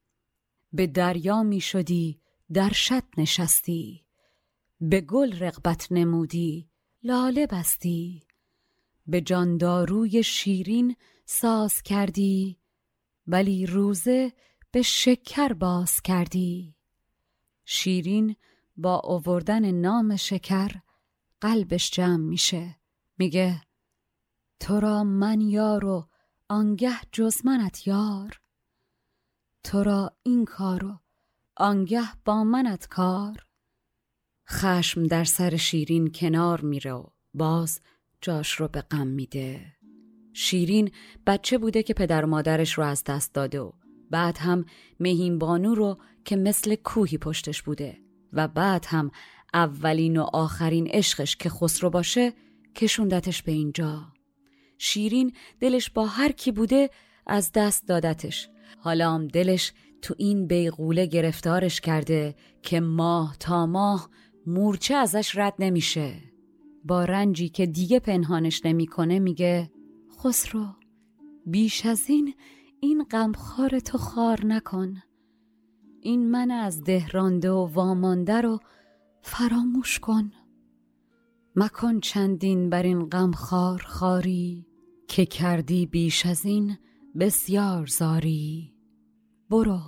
به 0.72 0.86
دریا 0.86 1.42
می 1.42 1.60
شدی 1.60 2.20
در 2.52 2.72
شط 2.72 3.04
نشستی. 3.18 4.06
به 4.80 5.00
گل 5.00 5.38
رغبت 5.38 5.86
نمودی 5.90 6.70
لاله 7.02 7.46
بستی. 7.46 8.22
به 9.06 9.20
جانداروی 9.20 10.22
شیرین 10.22 10.96
ساز 11.24 11.82
کردی 11.82 12.58
ولی 13.26 13.66
روزه 13.66 14.32
به 14.70 14.82
شکر 14.82 15.52
باز 15.52 16.02
کردی. 16.02 16.76
شیرین 17.64 18.36
با 18.76 19.00
اووردن 19.04 19.70
نام 19.70 20.16
شکر 20.16 20.70
قلبش 21.40 21.90
جمع 21.90 22.16
میشه. 22.16 22.76
میگه 23.18 23.62
تو 24.60 24.80
را 24.80 25.04
من 25.04 25.40
یارو 25.40 26.08
آنگه 26.52 26.96
جز 27.12 27.46
منت 27.46 27.86
یار. 27.86 28.40
تو 29.64 29.82
را 29.82 30.12
این 30.22 30.44
کارو 30.44 30.98
آنگه 31.56 32.08
با 32.24 32.44
منت 32.44 32.88
کار. 32.88 33.46
خشم 34.50 35.06
در 35.06 35.24
سر 35.24 35.56
شیرین 35.56 36.12
کنار 36.14 36.60
میره 36.60 36.92
و 36.92 37.04
باز 37.34 37.80
جاش 38.20 38.52
رو 38.52 38.68
به 38.68 38.80
غم 38.80 39.06
میده. 39.06 39.66
شیرین 40.32 40.90
بچه 41.26 41.58
بوده 41.58 41.82
که 41.82 41.94
پدر 41.94 42.24
و 42.24 42.28
مادرش 42.28 42.78
رو 42.78 42.84
از 42.84 43.04
دست 43.04 43.34
داده 43.34 43.60
و 43.60 43.72
بعد 44.10 44.38
هم 44.38 44.64
مهین 45.00 45.38
بانو 45.38 45.74
رو 45.74 45.98
که 46.24 46.36
مثل 46.36 46.74
کوهی 46.74 47.18
پشتش 47.18 47.62
بوده 47.62 47.98
و 48.32 48.48
بعد 48.48 48.86
هم 48.88 49.10
اولین 49.54 50.16
و 50.16 50.26
آخرین 50.32 50.86
عشقش 50.86 51.36
که 51.36 51.50
خسرو 51.50 51.90
باشه 51.90 52.32
کشوندتش 52.76 53.42
به 53.42 53.52
اینجا. 53.52 54.11
شیرین 54.84 55.32
دلش 55.60 55.90
با 55.90 56.06
هر 56.06 56.32
کی 56.32 56.52
بوده 56.52 56.90
از 57.26 57.52
دست 57.54 57.88
دادتش. 57.88 58.48
حالا 58.78 59.10
هم 59.10 59.28
دلش 59.28 59.72
تو 60.02 60.14
این 60.18 60.46
بیغوله 60.46 61.06
گرفتارش 61.06 61.80
کرده 61.80 62.34
که 62.62 62.80
ماه 62.80 63.36
تا 63.40 63.66
ماه 63.66 64.10
مورچه 64.46 64.94
ازش 64.94 65.36
رد 65.36 65.54
نمیشه. 65.58 66.14
با 66.84 67.04
رنجی 67.04 67.48
که 67.48 67.66
دیگه 67.66 67.98
پنهانش 67.98 68.60
نمی‌کنه 68.64 69.18
میگه 69.18 69.70
خسرو 70.18 70.66
بیش 71.46 71.86
از 71.86 72.10
این 72.10 72.34
این 72.80 73.04
غمخوار 73.10 73.80
تو 73.80 73.98
خار 73.98 74.46
نکن. 74.46 75.02
این 76.00 76.30
من 76.30 76.50
از 76.50 76.84
دهرانده 76.84 77.50
و 77.50 77.66
وامانده 77.66 78.40
رو 78.40 78.58
فراموش 79.22 79.98
کن. 79.98 80.30
مکن 81.56 82.00
چندین 82.00 82.70
بر 82.70 82.82
این 82.82 83.08
غمخوار 83.08 83.82
خاری. 83.82 84.71
که 85.12 85.26
کردی 85.26 85.86
بیش 85.86 86.26
از 86.26 86.44
این 86.44 86.78
بسیار 87.20 87.86
زاری. 87.86 88.74
برو 89.50 89.80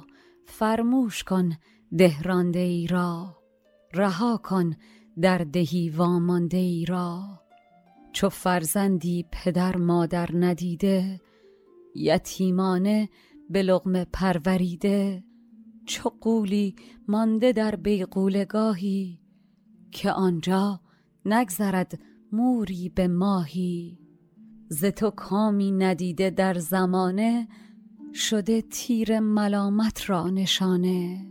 فرموش 0.45 1.25
کن 1.25 1.53
دهرانده 1.99 2.59
ای 2.59 2.87
را. 2.87 3.37
رها 3.95 4.41
کن 4.43 4.77
در 5.20 5.39
دهی 5.39 5.91
وامانده 5.91 6.57
ای 6.57 6.85
را. 6.85 7.41
چو 8.12 8.29
فرزندی 8.29 9.27
پدر 9.33 9.77
مادر 9.77 10.31
ندیده 10.35 11.20
یتیمانه 11.95 13.09
به 13.51 13.62
لغمه 13.62 14.07
پروریده. 14.12 15.25
چو 15.87 16.11
قولی 16.20 16.77
مانده 17.09 17.53
در 17.53 17.77
بیغولگاهی 17.77 19.20
که 19.91 20.11
آنجا 20.11 20.81
نگذرد 21.25 22.01
موری 22.33 22.89
به 22.89 23.09
ماهی. 23.09 24.04
ز 24.75 24.85
تو 24.85 25.11
کامی 25.11 25.70
ندیده 25.70 26.31
در 26.31 26.55
زمانه 26.55 27.49
شده 28.14 28.62
تیر 28.62 29.20
ملامت 29.20 30.11
را 30.11 30.31
نشانه. 30.31 31.27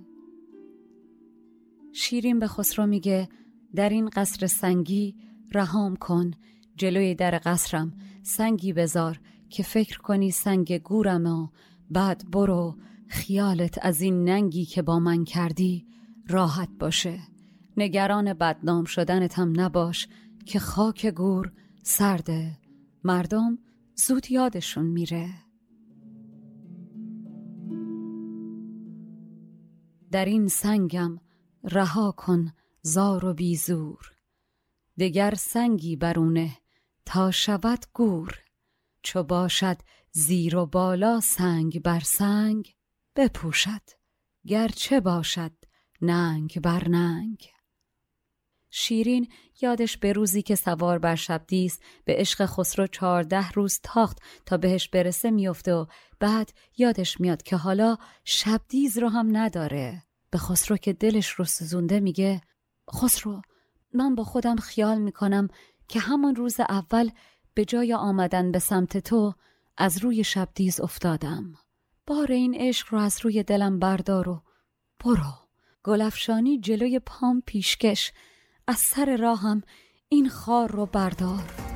شیرین 1.93 2.39
به 2.39 2.47
خسرو 2.47 2.85
میگه 2.85 3.29
در 3.75 3.89
این 3.89 4.09
قصر 4.09 4.47
سنگی 4.47 5.15
رهام 5.51 5.95
کن 5.95 6.31
جلوی 6.75 7.15
در 7.15 7.41
قصرم 7.45 7.93
سنگی 8.21 8.73
بذار 8.73 9.19
که 9.49 9.63
فکر 9.63 9.97
کنی 9.97 10.31
سنگ 10.31 10.77
گورم 10.77 11.25
و 11.25 11.47
بعد 11.91 12.31
برو 12.31 12.75
خیالت 13.07 13.79
از 13.81 14.01
این 14.01 14.23
ننگی 14.23 14.65
که 14.65 14.81
با 14.81 14.99
من 14.99 15.23
کردی 15.23 15.85
راحت 16.27 16.69
باشه. 16.79 17.19
نگران 17.77 18.33
بدنام 18.33 18.85
شدنت 18.85 19.39
هم 19.39 19.53
نباش 19.61 20.07
که 20.45 20.59
خاک 20.59 21.05
گور 21.05 21.51
سرده. 21.83 22.62
مردم 23.03 23.59
زود 23.95 24.31
یادشون 24.31 24.85
میره. 24.85 25.29
در 30.11 30.25
این 30.25 30.47
سنگم 30.47 31.19
رها 31.63 32.11
کن 32.11 32.53
زار 32.81 33.25
و 33.25 33.33
بیزور 33.33 34.11
دگر 34.99 35.33
سنگی 35.35 35.95
برونه 35.95 36.57
تا 37.05 37.31
شود 37.31 37.85
گور. 37.93 38.39
چو 39.03 39.23
باشد 39.23 39.77
زیر 40.11 40.57
و 40.57 40.65
بالا 40.65 41.19
سنگ 41.19 41.81
بر 41.81 41.99
سنگ 41.99 42.75
بپوشد 43.15 43.81
گرچه 44.47 44.99
باشد 44.99 45.51
ننگ 46.01 46.59
بر 46.61 46.89
ننگ. 46.89 47.52
شیرین 48.75 49.27
یادش 49.61 49.97
به 49.97 50.13
روزی 50.13 50.41
که 50.41 50.55
سوار 50.55 50.99
بر 50.99 51.15
شبدیس 51.15 51.79
به 52.05 52.15
عشق 52.15 52.45
خسرو 52.45 52.87
چهارده 52.87 53.51
روز 53.51 53.79
تاخت 53.83 54.19
تا 54.45 54.57
بهش 54.57 54.87
برسه 54.89 55.31
میفته 55.31 55.73
و 55.73 55.85
بعد 56.19 56.51
یادش 56.77 57.21
میاد 57.21 57.43
که 57.43 57.55
حالا 57.55 57.97
شبدیز 58.25 58.97
رو 58.97 59.09
هم 59.09 59.37
نداره. 59.37 60.03
به 60.31 60.37
خسرو 60.37 60.77
که 60.77 60.93
دلش 60.93 61.29
رو 61.29 61.45
سوزونده 61.45 61.99
میگه 61.99 62.41
خسرو 62.93 63.41
من 63.93 64.15
با 64.15 64.23
خودم 64.23 64.55
خیال 64.55 64.97
می‌کنم 65.01 65.47
که 65.87 65.99
همان 65.99 66.35
روز 66.35 66.59
اول 66.59 67.09
به 67.53 67.65
جای 67.65 67.93
آمدن 67.93 68.51
به 68.51 68.59
سمت 68.59 68.97
تو 68.97 69.33
از 69.77 69.97
روی 69.97 70.23
شبدیز 70.23 70.79
افتادم. 70.79 71.53
بار 72.07 72.31
این 72.31 72.55
عشق 72.55 72.87
رو 72.91 72.99
از 72.99 73.19
روی 73.21 73.43
دلم 73.43 73.79
بردار 73.79 74.29
و 74.29 74.43
برو. 75.05 75.33
گلفشانی 75.83 76.59
جلوی 76.59 76.99
پام 76.99 77.43
پیشکش 77.45 78.11
از 78.67 78.77
سر 78.77 79.17
راهم 79.17 79.63
این 80.09 80.29
خار 80.29 80.71
رو 80.71 80.85
بردار. 80.85 81.72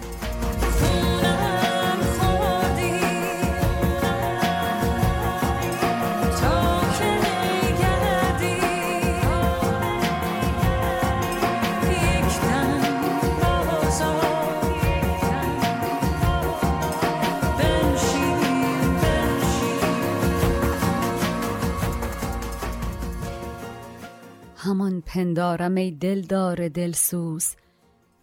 همان 24.67 25.01
پندارم 25.01 25.75
ای 25.75 25.91
دلدار 25.91 26.67
دلسوز 26.67 27.55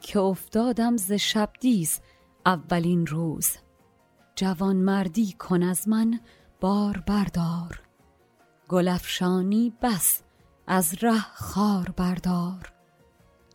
که 0.01 0.19
افتادم 0.19 0.97
ز 0.97 1.13
شبدیز 1.13 2.01
اولین 2.47 3.07
روز. 3.07 3.57
جوان 4.37 4.77
مردی 4.77 5.33
کن 5.33 5.63
از 5.63 5.89
من 5.89 6.21
بار 6.61 7.05
بردار. 7.07 7.83
گلفشانی 8.69 9.73
بس 9.83 10.23
از 10.67 10.95
ره 11.05 11.21
خار 11.35 11.95
بردار. 11.97 12.73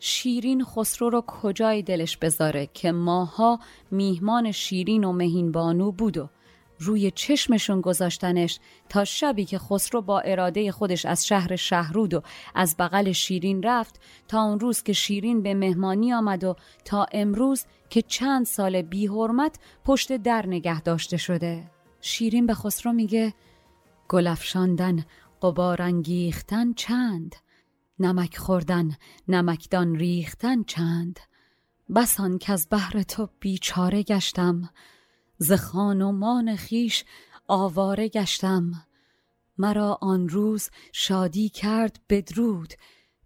شیرین 0.00 0.64
خسرو 0.64 1.10
رو 1.10 1.20
کجای 1.26 1.82
دلش 1.82 2.16
بذاره 2.16 2.68
که 2.74 2.92
ماها 2.92 3.60
میهمان 3.90 4.52
شیرین 4.52 5.04
و 5.04 5.12
مهین 5.12 5.52
بانو 5.52 5.92
بود 5.92 6.18
و 6.18 6.28
روی 6.80 7.10
چشمشون 7.10 7.80
گذاشتنش 7.80 8.58
تا 8.88 9.04
شبی 9.04 9.44
که 9.44 9.58
خسرو 9.58 10.02
با 10.02 10.20
اراده 10.20 10.72
خودش 10.72 11.06
از 11.06 11.26
شهر 11.26 11.56
شهرود 11.56 12.14
و 12.14 12.22
از 12.54 12.76
بغل 12.78 13.12
شیرین 13.12 13.62
رفت 13.62 14.00
تا 14.28 14.42
اون 14.42 14.60
روز 14.60 14.82
که 14.82 14.92
شیرین 14.92 15.42
به 15.42 15.54
مهمانی 15.54 16.12
آمد 16.12 16.44
و 16.44 16.56
تا 16.84 17.06
امروز 17.12 17.64
که 17.90 18.02
چند 18.02 18.46
سال 18.46 18.82
بی 18.82 19.06
حرمت 19.06 19.58
پشت 19.84 20.16
در 20.16 20.46
نگه 20.46 20.80
داشته 20.80 21.16
شده. 21.16 21.70
شیرین 22.00 22.46
به 22.46 22.54
خسرو 22.54 22.92
میگه 22.92 23.34
گلفشاندن 24.08 25.04
قبار 25.42 25.82
انگیختن 25.82 26.72
چند؟ 26.72 27.36
نمک 27.98 28.36
خوردن 28.36 28.96
نمکدان 29.28 29.96
ریختن 29.96 30.62
چند؟ 30.62 31.20
بسان 31.94 32.38
که 32.38 32.52
از 32.52 32.66
بحر 32.70 33.02
تو 33.02 33.28
بیچاره 33.40 34.02
گشتم. 34.02 34.70
ز 35.42 35.52
خانمان 35.52 36.56
خیش 36.56 37.04
آواره 37.48 38.08
گشتم. 38.08 38.72
مرا 39.58 39.98
آن 40.00 40.28
روز 40.28 40.70
شادی 40.92 41.48
کرد 41.48 42.00
بدرود 42.08 42.74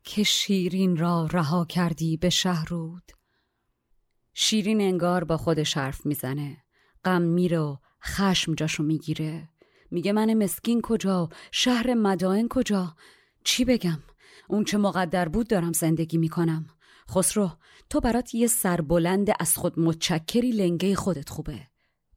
که 0.04 0.22
شیرین 0.22 0.96
را 0.96 1.28
رها 1.32 1.64
کردی 1.64 2.16
به 2.16 2.30
شهرود. 2.30 3.12
شیرین 4.34 4.80
انگار 4.80 5.24
با 5.24 5.36
خودش 5.36 5.76
حرف 5.76 6.06
می‌زنه. 6.06 6.56
غم 7.04 7.22
میره 7.22 7.58
و 7.58 7.76
خشم 8.04 8.54
جاشو 8.54 8.82
می‌گیره. 8.82 9.48
میگه 9.90 10.12
من 10.12 10.34
مسکین 10.34 10.80
کجا؟ 10.80 11.28
شهر 11.50 11.94
مدائن 11.94 12.48
کجا؟ 12.48 12.96
چی 13.44 13.64
بگم؟ 13.64 13.98
اون 14.48 14.64
چه 14.64 14.78
مقدر 14.78 15.28
بود 15.28 15.48
دارم 15.48 15.72
زندگی 15.72 16.18
می‌کنم. 16.18 16.66
خسرو 17.10 17.50
تو 17.90 18.00
برات 18.00 18.34
یه 18.34 18.46
سربلند 18.46 19.28
از 19.40 19.56
خود 19.56 19.80
متچکری 19.80 20.50
لنگه 20.50 20.94
خودت 20.94 21.28
خوبه. 21.28 21.73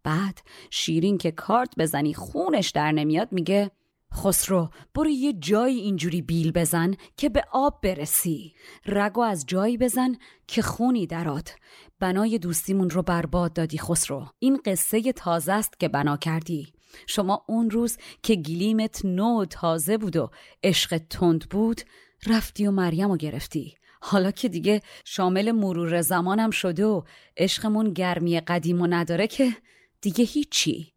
بعد 0.07 0.41
شیرین 0.69 1.17
که 1.17 1.31
کارت 1.31 1.69
بزنی 1.77 2.13
خونش 2.13 2.69
در 2.69 2.91
نمیاد 2.91 3.27
میگه 3.31 3.71
خسرو 4.13 4.69
برو 4.95 5.09
یه 5.09 5.33
جایی 5.33 5.79
اینجوری 5.79 6.21
بیل 6.21 6.51
بزن 6.51 6.93
که 7.17 7.29
به 7.29 7.43
آب 7.51 7.79
برسی. 7.83 8.53
رگو 8.85 9.21
از 9.21 9.45
جایی 9.47 9.77
بزن 9.77 10.15
که 10.47 10.61
خونی 10.61 11.07
درات 11.07 11.55
بنای 11.99 12.39
دوستیمون 12.39 12.89
رو 12.89 13.01
برباد 13.01 13.53
دادی 13.53 13.77
خسرو. 13.77 14.25
این 14.39 14.59
قصه 14.65 15.11
تازه 15.11 15.53
است 15.53 15.79
که 15.79 15.87
بنا 15.87 16.17
کردی. 16.17 16.67
شما 17.07 17.45
اون 17.47 17.69
روز 17.69 17.97
که 18.23 18.35
گلیمت 18.35 19.05
نو 19.05 19.45
تازه 19.45 19.97
بود 19.97 20.15
و 20.15 20.29
عشق 20.63 20.97
تند 20.97 21.49
بود 21.49 21.81
رفتی 22.27 22.67
و 22.67 22.71
مریم 22.71 23.09
رو 23.11 23.17
گرفتی. 23.17 23.75
حالا 24.01 24.31
که 24.31 24.49
دیگه 24.49 24.81
شامل 25.05 25.51
مرور 25.51 26.01
زمانم 26.01 26.49
شده 26.49 26.85
و 26.85 27.01
عشقمون 27.37 27.93
گرمی 27.93 28.39
قدیم 28.39 28.81
و 28.81 28.87
نداره 28.87 29.27
که 29.27 29.53
دیگه 30.01 30.25
هیچی. 30.25 30.93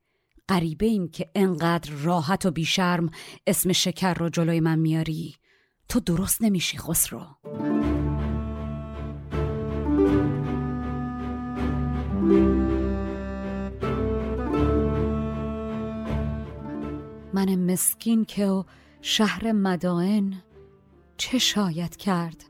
غریبه 0.49 0.87
ایم 0.87 1.09
که 1.09 1.31
انقدر 1.35 1.93
راحت 1.93 2.47
و 2.47 2.51
بیشرم 2.51 3.11
اسم 3.47 3.73
شکر 3.73 4.15
رو 4.15 4.29
جلوی 4.29 4.61
من 4.61 4.79
میاری. 4.79 5.35
تو 5.89 6.01
درست 6.01 6.43
نمیشی 6.43 6.79
خسرو. 6.79 7.27
من 17.35 17.73
مسکین 17.73 18.25
که 18.25 18.47
و 18.47 18.65
شهر 19.01 19.53
مدائن 19.53 20.43
چه 21.17 21.39
شاید 21.39 21.97
کرد؟ 21.97 22.45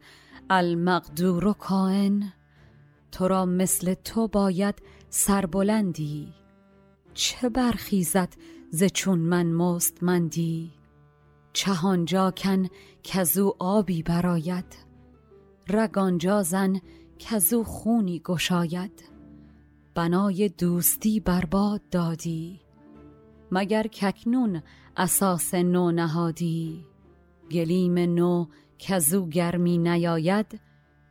المقدور 0.51 1.47
و 1.47 1.53
کائن 1.53 2.33
تو 3.13 3.29
را 3.29 3.47
مثل 3.47 3.95
تو 3.95 4.29
باید 4.29 4.75
سربلندی. 5.09 6.40
چه 7.21 7.49
برخیزد 7.49 8.29
ز 8.71 8.85
چون 8.85 9.19
من 9.19 9.47
مستمندی؟ 9.47 10.73
چهانجا 11.53 12.31
کن 12.31 12.67
کزو 13.03 13.55
آبی 13.59 14.03
براید 14.03 14.77
رگانجا 15.69 16.43
زن 16.43 16.81
کزو 17.19 17.65
خونی 17.65 18.21
گشاید. 18.25 19.05
بنای 19.95 20.49
دوستی 20.49 21.21
برباد 21.21 21.81
دادی 21.91 22.61
مگر 23.51 23.87
ککنون 23.87 24.63
اساس 24.97 25.55
نو 25.55 25.91
نهادی؟ 25.91 26.87
گلیم 27.51 27.99
نو 27.99 28.47
کزو 28.79 29.27
گرمی 29.29 29.79
نیاید 29.79 30.61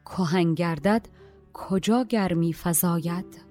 کهن 0.05 0.53
گردد 0.53 1.07
کجا 1.53 2.03
گرمی 2.03 2.53
فزاید؟ 2.53 3.48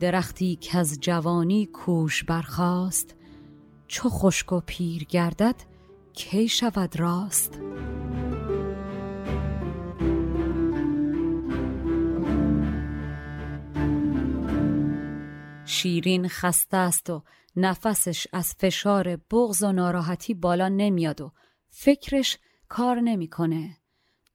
درختی 0.00 0.56
که 0.56 0.78
از 0.78 1.00
جوانی 1.00 1.66
کوش 1.66 2.24
برخاست 2.24 3.16
چو 3.88 4.08
خشک 4.08 4.52
و 4.52 4.60
پیر 4.66 5.04
گردد 5.04 5.54
کی 6.12 6.48
شود 6.48 7.00
راست 7.00 7.60
شیرین 15.64 16.28
خسته 16.28 16.76
است 16.76 17.10
و 17.10 17.22
نفسش 17.56 18.26
از 18.32 18.54
فشار 18.58 19.16
بغض 19.16 19.62
و 19.62 19.72
ناراحتی 19.72 20.34
بالا 20.34 20.68
نمیاد 20.68 21.20
و 21.20 21.32
فکرش 21.70 22.38
کار 22.68 23.00
نمی‌کنه. 23.00 23.76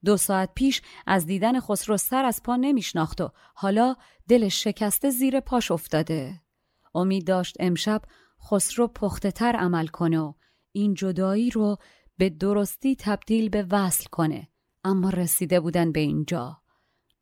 دو 0.04 0.16
ساعت 0.16 0.50
پیش 0.54 0.82
از 1.06 1.26
دیدن 1.26 1.60
خسرو 1.60 1.96
سر 1.96 2.24
از 2.24 2.42
پا 2.42 2.56
نمیشناخت 2.56 3.20
و 3.20 3.30
حالا 3.54 3.96
دلش 4.28 4.64
شکسته 4.64 5.10
زیر 5.10 5.40
پاش 5.40 5.70
افتاده. 5.70 6.40
امید 6.94 7.26
داشت 7.26 7.56
امشب 7.60 8.02
خسرو 8.50 8.88
پخته 8.88 9.30
تر 9.30 9.56
عمل 9.56 9.86
کنه 9.86 10.20
و 10.20 10.32
این 10.72 10.94
جدایی 10.94 11.50
رو 11.50 11.76
به 12.16 12.30
درستی 12.30 12.96
تبدیل 12.96 13.48
به 13.48 13.66
وصل 13.70 14.04
کنه. 14.04 14.48
اما 14.84 15.10
رسیده 15.10 15.60
بودن 15.60 15.92
به 15.92 16.00
اینجا. 16.00 16.62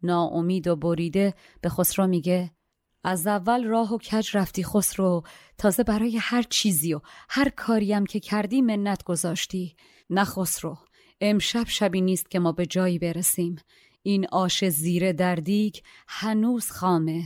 ناامید 0.03 0.69
و 0.69 0.77
بریده 0.77 1.35
به 1.61 1.69
خسرو 1.69 2.07
میگه 2.07 2.51
از 3.05 3.27
اول 3.27 3.65
راه 3.65 3.95
و 3.95 3.99
کج 3.99 4.37
رفتی 4.37 4.65
خسرو 4.65 5.23
تازه 5.59 5.83
برای 5.83 6.17
هر 6.17 6.43
چیزی 6.43 6.95
و 6.95 7.01
هر 7.29 7.49
کاریم 7.49 8.07
که 8.07 8.21
کردی 8.21 8.63
منت 8.63 9.03
گذاشتی 9.03 9.77
نه 10.11 10.25
خسرو 10.25 10.79
امشب 11.21 11.69
شبی 11.69 12.01
نیست 12.01 12.31
که 12.31 12.39
ما 12.39 12.53
به 12.53 12.67
جایی 12.67 12.99
برسیم. 12.99 13.57
این 14.03 14.27
آش 14.33 14.65
زیر 14.69 15.13
در 15.13 15.35
دیگ 15.35 15.77
هنوز 16.09 16.71
خامه. 16.71 17.23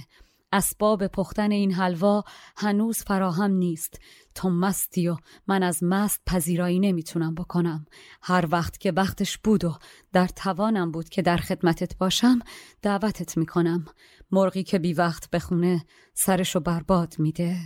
اسباب 0.53 1.07
پختن 1.07 1.51
این 1.51 1.72
حلوا 1.72 2.24
هنوز 2.57 2.99
فراهم 2.99 3.51
نیست. 3.51 4.01
تو 4.34 4.51
مستی 4.51 5.09
و 5.09 5.16
من 5.47 5.62
از 5.62 5.82
مست 5.82 6.20
پذیرایی 6.26 6.80
نمی‌تونم 6.80 7.34
بکنم. 7.34 7.86
هر 8.22 8.49
وقت 8.51 8.78
که 8.78 8.92
وقتش 8.92 9.38
بود 9.38 9.64
و 9.64 9.78
در 10.12 10.26
توانم 10.26 10.90
بود 10.90 11.09
که 11.09 11.22
در 11.22 11.36
خدمتت 11.36 11.97
باشم 11.97 12.38
دعوتت 12.82 13.36
می‌کنم. 13.36 13.84
مرغی 14.30 14.62
که 14.62 14.78
بی 14.78 14.92
وقت 14.92 15.30
بخونه 15.30 15.84
سرشو 16.14 16.61
برباد 16.61 17.14
میده. 17.18 17.57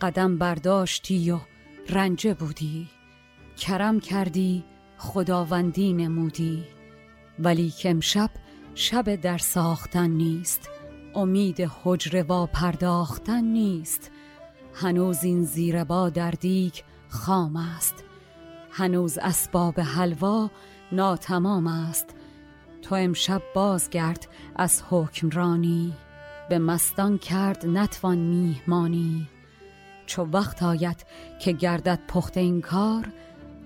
قدم 0.00 0.38
برداشتی 0.38 1.30
و 1.30 1.38
رنجه 1.88 2.34
بودی. 2.34 2.88
کرم 3.56 4.00
کردی 4.00 4.64
خداوندی 5.02 5.92
نمودی. 5.92 6.64
ولی 7.38 7.70
که 7.70 7.90
امشب 7.90 8.30
شب 8.74 9.14
در 9.14 9.38
ساختن 9.38 10.10
نیست. 10.10 10.70
امید 11.14 11.60
حجره 11.60 12.22
و 12.22 12.46
پرداختن 12.46 13.44
نیست. 13.44 14.10
هنوز 14.74 15.24
این 15.24 15.44
زیربا 15.44 16.10
در 16.10 16.30
دیگ 16.30 16.74
خام 17.08 17.56
است. 17.56 18.04
هنوز 18.70 19.18
اسباب 19.18 19.80
حلوا 19.80 20.50
ناتمام 20.92 21.66
است. 21.66 22.14
تو 22.82 22.94
امشب 22.94 23.42
بازگرد 23.54 24.28
از 24.56 24.82
حکمرانی 24.90 25.92
به 26.48 26.58
مستان 26.58 27.18
کرد 27.18 27.66
نتوان 27.66 28.18
میهمانی. 28.18 29.28
چو 30.06 30.22
وقت 30.22 30.62
آید 30.62 31.06
که 31.40 31.52
گردد 31.52 32.00
پخت 32.08 32.36
این 32.36 32.60
کار 32.60 33.12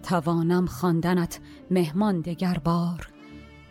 توانم 0.07 0.67
خواندنت 0.67 1.41
مهمان 1.71 2.21
دگر 2.21 2.59
بار. 2.65 3.09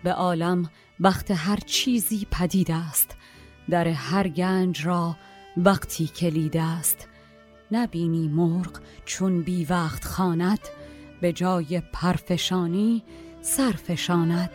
به 0.03 0.13
عالم 0.13 0.69
وقت 0.99 1.31
هر 1.31 1.59
چیزی 1.65 2.27
پدید 2.31 2.71
است. 2.71 3.17
در 3.69 3.87
هر 3.87 4.27
گنج 4.27 4.85
را 4.85 5.15
وقتی 5.57 6.07
کلید 6.07 6.57
است. 6.57 7.07
نبینی 7.71 8.27
مرغ 8.27 8.79
چون 9.05 9.41
بی 9.41 9.65
وقت 9.65 10.05
خاند 10.05 10.59
به 11.21 11.33
جای 11.33 11.81
پرفشانی 11.93 13.03
سرفشاند. 13.41 14.51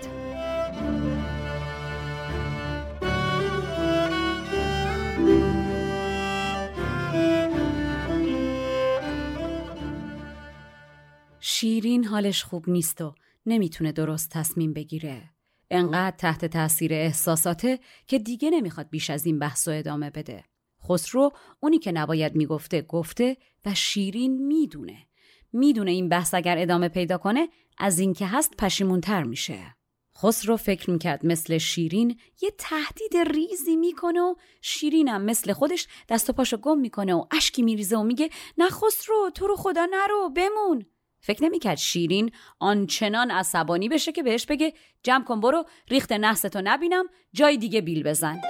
شیرین 11.60 12.04
حالش 12.04 12.44
خوب 12.44 12.70
نیست 12.70 13.00
و 13.00 13.14
نمی‌تونه 13.46 13.92
درست 13.92 14.30
تصمیم 14.30 14.72
بگیره. 14.72 15.30
انقدر 15.70 16.16
تحت 16.16 16.44
تاثیر 16.44 16.92
احساساته 16.92 17.78
که 18.06 18.18
دیگه 18.18 18.50
نمی‌خواد 18.50 18.90
بیش 18.90 19.10
از 19.10 19.26
این 19.26 19.38
بحث 19.38 19.68
و 19.68 19.70
ادامه 19.70 20.10
بده. 20.10 20.44
خسرو 20.88 21.32
اونی 21.60 21.78
که 21.78 21.92
نباید 21.92 22.34
می‌گفته 22.34 22.82
گفته 22.82 23.36
و 23.66 23.74
شیرین 23.74 24.46
می‌دونه. 24.46 25.06
می‌دونه 25.52 25.90
این 25.90 26.08
بحث 26.08 26.34
اگر 26.34 26.58
ادامه 26.58 26.88
پیدا 26.88 27.18
کنه 27.18 27.48
از 27.78 27.98
اینکه 27.98 28.26
هست 28.26 28.56
پشیمونتر 28.56 29.22
میشه. 29.22 29.76
خسرو 30.16 30.56
فکر 30.56 30.90
می‌کرد 30.90 31.26
مثل 31.26 31.58
شیرین 31.58 32.18
یه 32.42 32.50
تهدید 32.58 33.16
ریزی 33.16 33.76
می‌کنه 33.76 34.20
و 34.20 34.34
شیرینم 34.62 35.22
مثل 35.22 35.52
خودش 35.52 35.86
دست 36.08 36.30
و 36.30 36.32
پاشو 36.32 36.56
گم 36.56 36.78
می‌کنه 36.78 37.14
و 37.14 37.26
اشکی 37.30 37.62
میریزه 37.62 37.96
و 37.96 38.02
میگه 38.02 38.30
نه 38.58 38.68
خسرو 38.68 39.30
تو 39.34 39.46
رو 39.46 39.56
خدا 39.56 39.86
نرو 39.90 40.30
بمون 40.36 40.86
فکر 41.20 41.44
نمی‌کرد 41.44 41.76
شیرین 41.76 42.32
آنچنان 42.58 43.30
عصبانی 43.30 43.88
بشه 43.88 44.12
که 44.12 44.22
بهش 44.22 44.46
بگه 44.46 44.72
جمع 45.02 45.24
کن 45.24 45.40
برو 45.40 45.64
ریخت 45.88 46.12
نحستو 46.12 46.60
نبینم 46.64 47.04
جای 47.32 47.56
دیگه 47.56 47.80
بیل 47.80 48.02
بزن. 48.02 48.40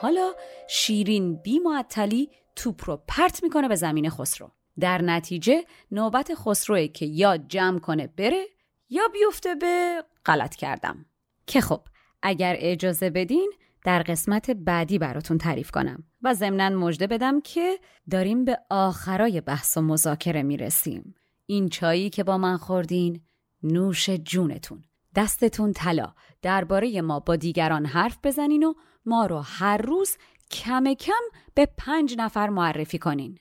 حالا 0.00 0.32
شیرین 0.68 1.36
بی 1.36 1.58
معطلی 1.58 2.30
توپ 2.56 2.90
رو 2.90 3.02
پرت 3.08 3.42
می‌کنه 3.42 3.68
به 3.68 3.74
زمین 3.74 4.10
خسرو. 4.10 4.50
در 4.80 5.02
نتیجه 5.02 5.64
نوبت 5.90 6.34
خسروه 6.34 6.86
که 6.86 7.06
یا 7.06 7.36
جمع 7.36 7.78
کنه 7.78 8.06
بره 8.06 8.46
یا 8.88 9.02
بیفته 9.12 9.54
به 9.54 10.04
غلط 10.26 10.54
کردم. 10.54 11.06
که 11.46 11.60
خب 11.60 11.80
اگر 12.22 12.56
اجازه 12.58 13.10
بدین 13.10 13.52
در 13.84 14.02
قسمت 14.02 14.50
بعدی 14.50 14.98
براتون 14.98 15.38
تعریف 15.38 15.70
کنم 15.70 16.04
و 16.22 16.34
ضمنا 16.34 16.68
مژده 16.68 17.06
بدم 17.06 17.40
که 17.40 17.78
داریم 18.10 18.44
به 18.44 18.58
آخرای 18.70 19.40
بحث 19.40 19.76
و 19.76 19.80
مذاکره 19.80 20.42
می‌رسیم. 20.42 21.14
این 21.46 21.68
چایی 21.68 22.10
که 22.10 22.24
با 22.24 22.38
من 22.38 22.56
خوردین 22.56 23.20
نوش 23.62 24.10
جونتون. 24.10 24.84
دستتون 25.14 25.72
طلا. 25.72 26.14
درباره 26.42 27.00
ما 27.00 27.20
با 27.20 27.36
دیگران 27.36 27.86
حرف 27.86 28.18
بزنین 28.24 28.64
و 28.64 28.74
ما 29.06 29.26
رو 29.26 29.38
هر 29.44 29.76
روز 29.76 30.16
کم 30.50 30.94
کم 30.94 31.12
به 31.54 31.68
پنج 31.78 32.14
نفر 32.18 32.48
معرفی 32.48 32.98
کنین. 32.98 33.38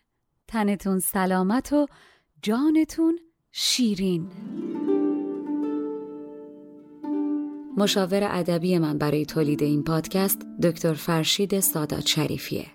تنتون 0.47 0.99
سلامت 0.99 1.73
و 1.73 1.87
جانتون 2.41 3.19
شیرین. 3.51 4.31
مشاور 7.77 8.27
ادبی 8.31 8.77
من 8.77 8.97
برای 8.97 9.25
تولید 9.25 9.63
این 9.63 9.83
پادکست 9.83 10.41
دکتر 10.63 10.93
فرشید 10.93 11.59
سادات 11.59 12.07
شریفیه. 12.07 12.74